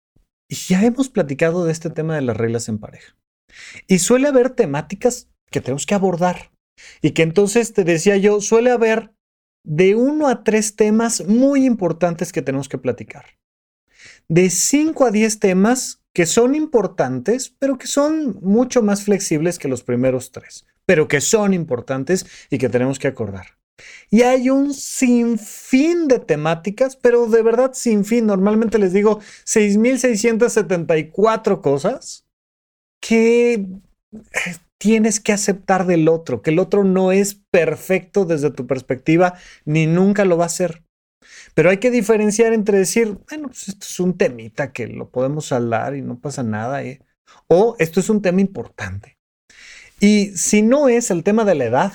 [0.49, 3.17] y ya hemos platicado de este tema de las reglas en pareja.
[3.87, 6.51] Y suele haber temáticas que tenemos que abordar.
[7.03, 9.13] Y que entonces, te decía yo, suele haber
[9.65, 13.25] de uno a tres temas muy importantes que tenemos que platicar.
[14.29, 19.69] De cinco a diez temas que son importantes, pero que son mucho más flexibles que
[19.69, 23.47] los primeros tres, pero que son importantes y que tenemos que acordar.
[24.11, 28.27] Y hay un sinfín de temáticas, pero de verdad sin fin.
[28.27, 32.27] Normalmente les digo 6.674 cosas
[33.01, 38.67] que eh, tienes que aceptar del otro, que el otro no es perfecto desde tu
[38.67, 40.83] perspectiva, ni nunca lo va a ser.
[41.55, 45.53] Pero hay que diferenciar entre decir, bueno, pues esto es un temita que lo podemos
[45.53, 47.01] hablar y no pasa nada, ¿eh?
[47.49, 49.19] o esto es un tema importante.
[50.01, 51.93] Y si no es el tema de la edad,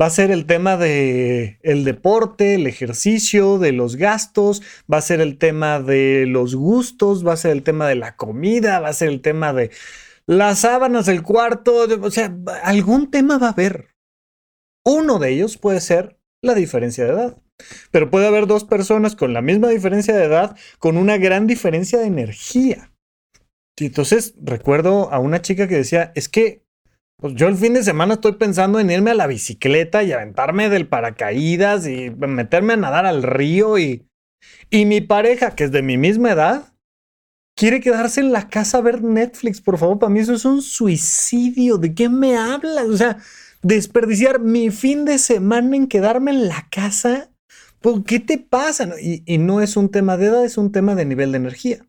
[0.00, 4.62] va a ser el tema de el deporte, el ejercicio, de los gastos,
[4.92, 8.16] va a ser el tema de los gustos, va a ser el tema de la
[8.16, 9.70] comida, va a ser el tema de
[10.26, 13.94] las sábanas, el cuarto, o sea, algún tema va a haber.
[14.84, 17.36] Uno de ellos puede ser la diferencia de edad.
[17.90, 21.98] Pero puede haber dos personas con la misma diferencia de edad, con una gran diferencia
[21.98, 22.92] de energía.
[23.78, 26.62] Y entonces recuerdo a una chica que decía, es que
[27.20, 30.70] pues yo el fin de semana estoy pensando en irme a la bicicleta y aventarme
[30.70, 34.06] del paracaídas y meterme a nadar al río y,
[34.70, 36.72] y mi pareja, que es de mi misma edad,
[37.54, 39.60] quiere quedarse en la casa a ver Netflix.
[39.60, 41.76] Por favor, para mí eso es un suicidio.
[41.76, 42.86] ¿De qué me hablas?
[42.86, 43.18] O sea,
[43.62, 47.30] desperdiciar mi fin de semana en quedarme en la casa.
[47.80, 48.88] ¿Por qué te pasa?
[49.00, 51.86] Y, y no es un tema de edad, es un tema de nivel de energía.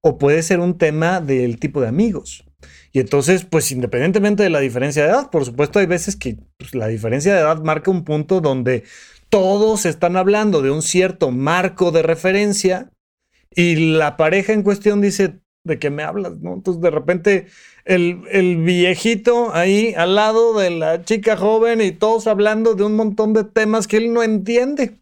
[0.00, 2.44] O puede ser un tema del tipo de amigos.
[2.92, 6.74] Y entonces, pues independientemente de la diferencia de edad, por supuesto hay veces que pues,
[6.74, 8.84] la diferencia de edad marca un punto donde
[9.28, 12.90] todos están hablando de un cierto marco de referencia
[13.54, 16.38] y la pareja en cuestión dice, ¿de qué me hablas?
[16.40, 16.54] ¿no?
[16.54, 17.46] Entonces de repente
[17.84, 22.96] el, el, viejito ahí al lado de la chica joven y todos hablando de un
[22.96, 24.98] montón de temas que él no entiende.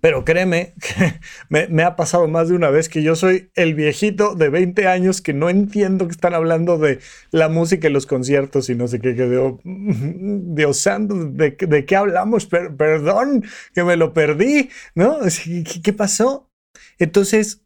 [0.00, 0.74] Pero créeme,
[1.48, 5.20] me, ha pasado más de una vez que yo soy el viejito de 20 años
[5.20, 9.00] que no entiendo que están hablando de la música y los conciertos y no sé
[9.00, 12.46] qué, digo, Dios santo, ¿de, de qué hablamos?
[12.46, 13.44] perdón,
[13.74, 15.18] que me lo perdí, ¿no?
[15.20, 16.50] ¿Qué, ¿Qué pasó?
[16.98, 17.62] Entonces,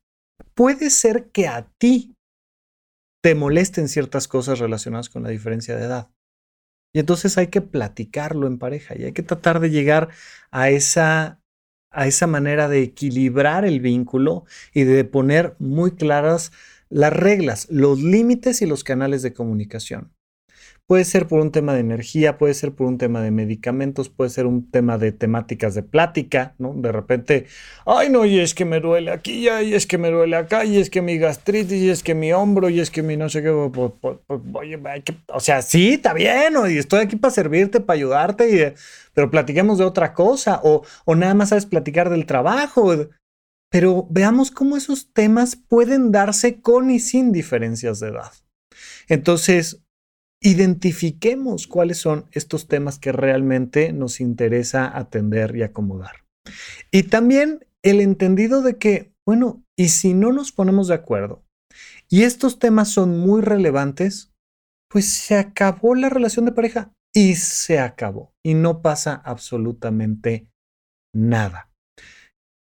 [0.54, 2.14] puede ser que a ti
[3.22, 6.10] te molesten ciertas cosas relacionadas con la diferencia de edad.
[6.94, 10.10] Y entonces hay que platicarlo en pareja y hay que tratar de llegar
[10.50, 11.40] a esa
[11.94, 16.52] a esa manera de equilibrar el vínculo y de poner muy claras
[16.88, 20.13] las reglas, los límites y los canales de comunicación.
[20.86, 24.28] Puede ser por un tema de energía, puede ser por un tema de medicamentos, puede
[24.28, 26.74] ser un tema de temáticas de plática, ¿no?
[26.74, 27.46] De repente,
[27.86, 30.76] ay no, y es que me duele aquí, y es que me duele acá, y
[30.76, 33.42] es que mi gastritis, y es que mi hombro, y es que mi no sé
[33.42, 34.78] qué, pues, pues, pues, oye,
[35.28, 38.74] o sea, sí, está bien, y estoy aquí para servirte, para ayudarte, y,
[39.14, 42.92] pero platiquemos de otra cosa, o, o nada más sabes platicar del trabajo,
[43.70, 48.32] pero veamos cómo esos temas pueden darse con y sin diferencias de edad.
[49.08, 49.83] Entonces,
[50.44, 56.26] identifiquemos cuáles son estos temas que realmente nos interesa atender y acomodar.
[56.92, 61.42] Y también el entendido de que, bueno, y si no nos ponemos de acuerdo
[62.10, 64.32] y estos temas son muy relevantes,
[64.90, 70.46] pues se acabó la relación de pareja y se acabó y no pasa absolutamente
[71.14, 71.70] nada.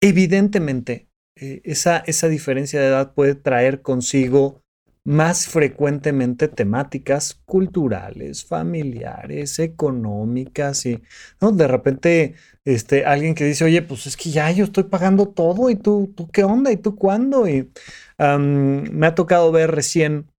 [0.02, 4.62] Evidentemente, eh, esa, esa diferencia de edad puede traer consigo
[5.06, 11.02] más frecuentemente temáticas culturales, familiares, económicas y
[11.40, 11.52] ¿no?
[11.52, 12.36] de repente
[12.66, 16.12] este, alguien que dice, oye, pues es que ya yo estoy pagando todo y tú,
[16.18, 17.48] tú qué onda y tú cuándo.
[17.48, 17.72] Y
[18.18, 20.32] me ha tocado ver recién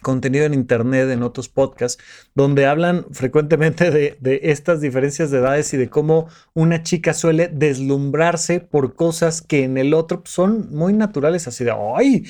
[0.00, 2.02] contenido en internet, en otros podcasts,
[2.34, 7.48] donde hablan frecuentemente de, de, estas diferencias de edades y de cómo una chica suele
[7.48, 12.24] deslumbrarse por cosas que en el otro son muy naturales, así de, ay,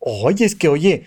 [0.00, 1.04] oye, es que, oye,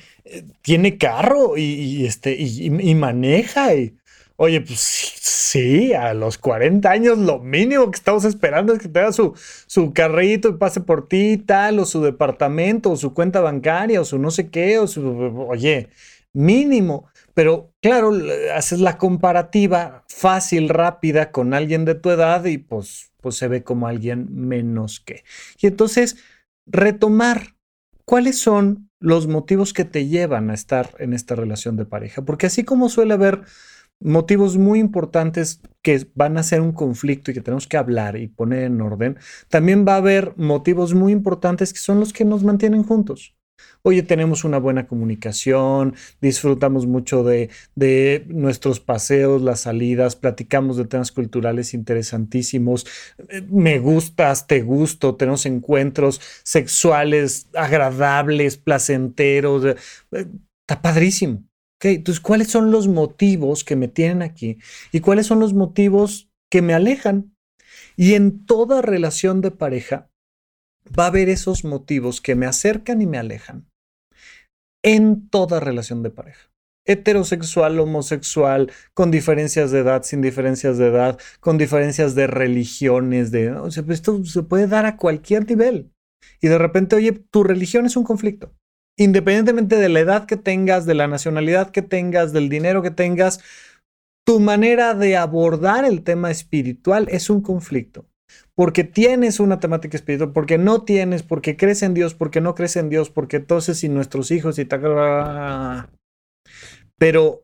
[0.62, 3.76] tiene carro y, este, y, maneja.
[3.76, 3.96] Y,
[4.36, 9.12] oye, pues sí, a los 40 años lo mínimo que estamos esperando es que tenga
[9.12, 9.34] su,
[9.68, 14.06] su carrito y pase por ti tal, o su departamento, o su cuenta bancaria, o
[14.06, 15.90] su no sé qué, o su, oye,
[16.34, 17.08] mínimo.
[17.34, 18.14] Pero claro,
[18.54, 23.64] haces la comparativa fácil, rápida con alguien de tu edad y pues, pues se ve
[23.64, 25.24] como alguien menos que.
[25.60, 26.18] Y entonces,
[26.66, 27.55] retomar
[28.06, 32.24] cuáles son los motivos que te llevan a estar en esta relación de pareja.
[32.24, 33.42] Porque así como suele haber
[34.00, 38.28] motivos muy importantes que van a ser un conflicto y que tenemos que hablar y
[38.28, 39.18] poner en orden,
[39.50, 43.36] también va a haber motivos muy importantes que son los que nos mantienen juntos.
[43.88, 47.52] Oye, tenemos una buena comunicación, disfrutamos mucho de,
[48.30, 52.88] nuestros paseos, las salidas, platicamos de temas culturales interesantísimos,
[53.30, 59.76] eh, me gustas, te gusto, tenemos encuentros sexuales agradables, placenteros, eh,
[60.68, 61.44] está padrísimo.
[61.80, 64.58] entonces, ¿cuáles son los motivos que me tienen aquí?
[64.92, 67.36] ¿Y cuáles son los motivos que me alejan?
[67.96, 70.10] Y en toda relación de pareja
[70.98, 73.68] va a haber esos motivos que me acercan y me alejan
[74.86, 76.52] en toda relación de pareja.
[76.86, 83.52] Heterosexual, homosexual, con diferencias de edad, sin diferencias de edad, con diferencias de religiones, de,
[83.52, 85.92] pues, esto se puede dar a cualquier nivel.
[86.40, 88.54] Y de repente, oye, tu religión es un conflicto.
[88.96, 93.40] Independientemente de la edad que tengas, de la nacionalidad que tengas, del dinero que tengas,
[94.24, 98.06] tu manera de abordar el tema espiritual es un conflicto
[98.56, 102.76] porque tienes una temática espiritual, porque no tienes, porque crees en Dios, porque no crees
[102.76, 105.90] en Dios, porque entonces si nuestros hijos y tal.
[106.98, 107.44] Pero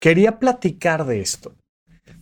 [0.00, 1.56] quería platicar de esto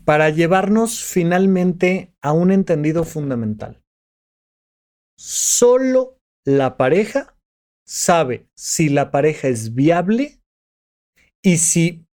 [0.04, 3.82] para llevarnos finalmente a un entendido fundamental.
[5.18, 7.36] Solo la pareja
[7.86, 10.40] sabe si la pareja es viable
[11.42, 12.06] y si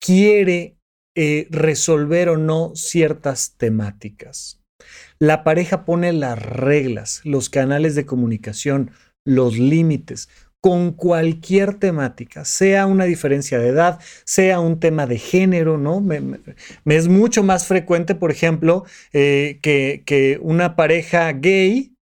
[0.00, 0.76] quiere
[1.14, 4.55] eh, resolver o no ciertas temáticas.
[5.18, 8.90] La pareja pone las reglas, los canales de comunicación,
[9.24, 10.28] los límites,
[10.60, 16.00] con cualquier temática, sea una diferencia de edad, sea un tema de género, ¿no?
[16.00, 16.20] Me,
[16.86, 21.94] es mucho más frecuente, por ejemplo, eh, que, que una pareja gay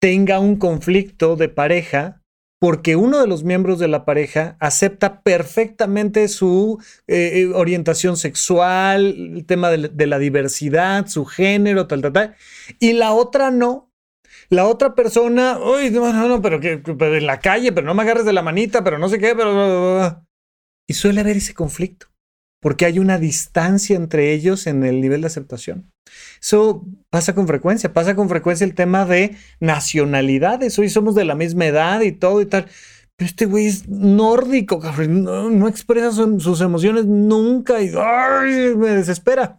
[0.00, 2.21] tenga un conflicto de pareja
[2.62, 9.16] porque uno de los miembros de la pareja acepta perfectamente su eh, eh, orientación sexual,
[9.34, 12.36] el tema de, la diversidad, su género, tal, tal, tal,
[12.78, 13.90] y la otra no.
[14.48, 18.02] La otra persona, uy, no, no, no, pero que en la calle, pero no me
[18.02, 20.24] agarres de la manita, pero no sé qué, pero...
[20.86, 22.12] Y suele haber ese conflicto
[22.60, 25.91] porque hay una distancia entre ellos en el nivel de aceptación.
[26.40, 30.78] Eso pasa con frecuencia, pasa con frecuencia el tema de nacionalidades.
[30.78, 32.66] Hoy somos de la misma edad y todo y tal.
[33.16, 37.90] Pero este güey es nórdico, no, expresa sus emociones nunca y
[38.76, 39.58] me desespera.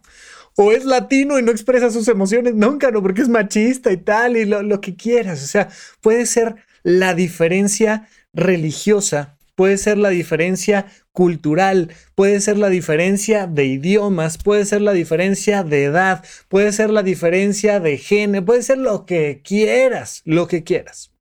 [0.56, 4.36] O es latino y no expresa sus emociones nunca, no, porque es machista y tal,
[4.36, 5.42] y lo, lo que quieras.
[5.42, 5.68] O sea,
[6.00, 13.66] puede ser la diferencia religiosa puede ser la diferencia cultural, puede ser la diferencia de
[13.66, 18.78] idiomas, puede ser la diferencia de edad, puede ser la diferencia de género, puede ser
[18.78, 21.12] lo que quieras, lo que quieras.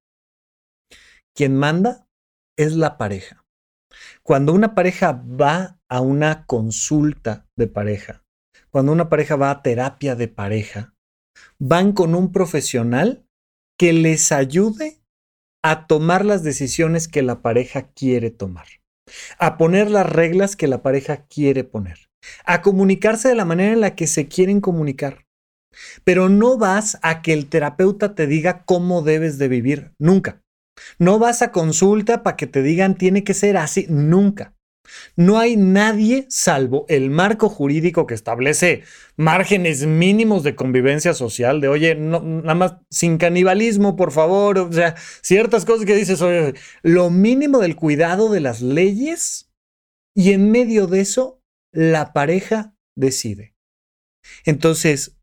[1.36, 2.08] Quien manda
[2.58, 3.46] es la pareja.
[4.24, 8.24] Cuando una pareja va a una consulta de pareja,
[8.70, 10.96] cuando una pareja va a terapia de pareja,
[11.60, 13.28] van con un profesional
[13.78, 15.03] que les ayude
[15.64, 18.68] a tomar las decisiones que la pareja quiere tomar,
[19.40, 22.10] a poner las reglas que la pareja quiere poner,
[22.46, 25.26] a comunicarse de la manera en la que se quieren comunicar.
[26.04, 30.44] Pero no vas a que el terapeuta te diga cómo debes de vivir, nunca.
[31.00, 34.54] No vas a consulta para que te digan tiene que ser así, nunca.
[35.16, 38.84] No hay nadie salvo el marco jurídico que establece
[39.16, 44.96] márgenes mínimos de convivencia social, de oye, nada más sin canibalismo, por favor, o sea,
[45.22, 49.52] ciertas cosas que dices, oye, lo mínimo del cuidado de las leyes
[50.16, 53.56] y en medio de eso, la pareja decide.
[54.46, 55.18] Entonces,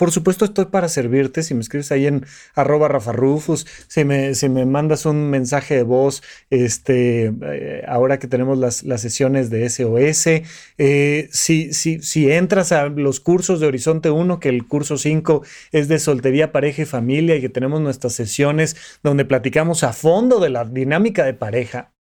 [0.00, 1.42] por supuesto, estoy para servirte.
[1.42, 2.24] Si me escribes ahí en
[2.54, 8.26] arroba rafarrufus, si me, si me mandas un mensaje de voz, este, eh, ahora que
[8.26, 10.42] tenemos las, sesiones de SOS,
[10.78, 15.42] eh, si, si, si entras a los cursos de Horizonte 1, que el curso 5
[15.70, 20.40] es de soltería, pareja y familia, y que tenemos nuestras sesiones donde platicamos a fondo
[20.40, 21.92] de la dinámica de pareja,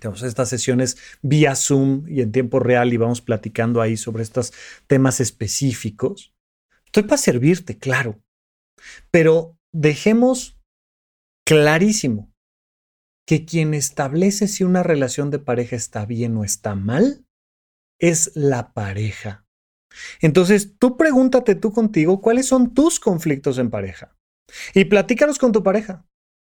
[0.00, 4.54] tenemos estas sesiones vía Zoom y en tiempo real y vamos platicando ahí sobre estos
[4.86, 6.32] temas específicos.
[6.88, 8.20] Estoy para servirte, claro.
[9.10, 10.58] Pero dejemos
[11.46, 12.32] clarísimo
[13.26, 17.26] que quien establece si una relación de pareja está bien o está mal
[18.00, 19.46] es la pareja.
[20.20, 24.16] Entonces, tú pregúntate tú contigo cuáles son tus conflictos en pareja
[24.74, 26.06] y platícalos con tu pareja.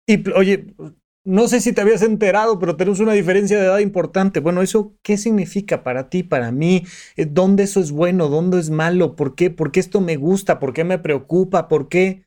[0.07, 0.73] Y oye,
[1.25, 4.39] no sé si te habías enterado, pero tenemos una diferencia de edad importante.
[4.39, 6.85] Bueno, ¿eso qué significa para ti, para mí?
[7.17, 8.29] Eh, ¿Dónde eso es bueno?
[8.29, 9.15] ¿Dónde es malo?
[9.15, 9.49] ¿Por qué?
[9.49, 10.59] ¿Por qué esto me gusta?
[10.59, 11.67] ¿Por qué me preocupa?
[11.67, 12.23] ¿Por qué?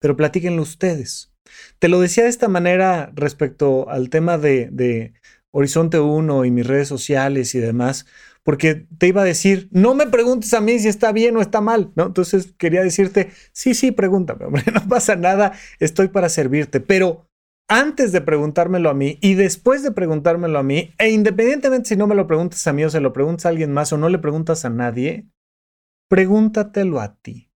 [0.00, 1.32] Pero platíquenlo ustedes.
[1.78, 5.12] Te lo decía de esta manera respecto al tema de,
[5.52, 8.06] Horizonte 1 y mis redes sociales y demás,
[8.44, 11.60] porque te iba a decir, no me preguntes a mí si está bien o está
[11.60, 12.06] mal, ¿no?
[12.06, 17.29] Entonces quería decirte, sí, sí, pregúntame, hombre, no pasa nada, estoy para servirte, pero
[17.70, 22.08] antes de preguntármelo a mí y después de preguntármelo a mí, e independientemente si no
[22.08, 24.18] me lo preguntas a mí o se lo preguntas a alguien más o no le
[24.18, 25.30] preguntas a nadie,
[26.08, 27.52] pregúntatelo a ti.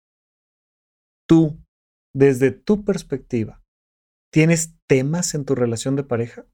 [1.29, 1.59] Tú,
[2.15, 3.61] desde tu perspectiva,
[4.33, 6.47] ¿tienes temas en tu relación de pareja?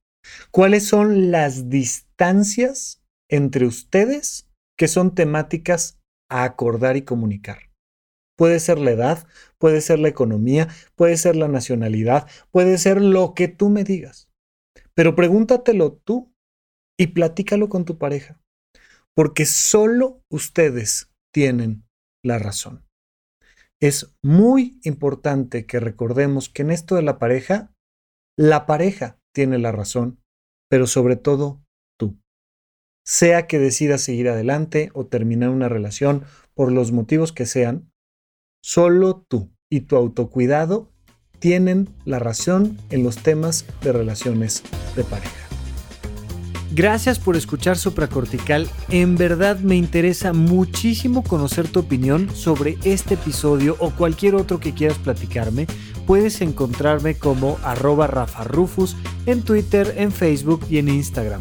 [0.50, 6.00] ¿Cuáles son las distancias entre ustedes que son temáticas
[6.30, 7.69] a acordar y comunicar?
[8.40, 9.28] Puede ser la edad,
[9.58, 14.30] puede ser la economía, puede ser la nacionalidad, puede ser lo que tú me digas.
[14.94, 16.32] Pero pregúntatelo tú
[16.98, 18.40] y platícalo con tu pareja,
[19.14, 21.84] porque solo ustedes tienen
[22.24, 22.86] la razón.
[23.78, 27.74] Es muy importante que recordemos que en esto de la pareja,
[28.38, 30.18] la pareja tiene la razón,
[30.70, 31.62] pero sobre todo
[31.98, 32.18] tú.
[33.04, 36.24] Sea que decidas seguir adelante o terminar una relación
[36.54, 37.90] por los motivos que sean,
[38.60, 40.90] Solo tú y tu autocuidado
[41.38, 44.62] tienen la razón en los temas de relaciones
[44.94, 45.48] de pareja.
[46.72, 48.68] Gracias por escuchar Supracortical.
[48.90, 54.72] En verdad me interesa muchísimo conocer tu opinión sobre este episodio o cualquier otro que
[54.72, 55.66] quieras platicarme.
[56.06, 58.96] Puedes encontrarme como arroba Rafa Rufus
[59.26, 61.40] en Twitter, en Facebook y en Instagram.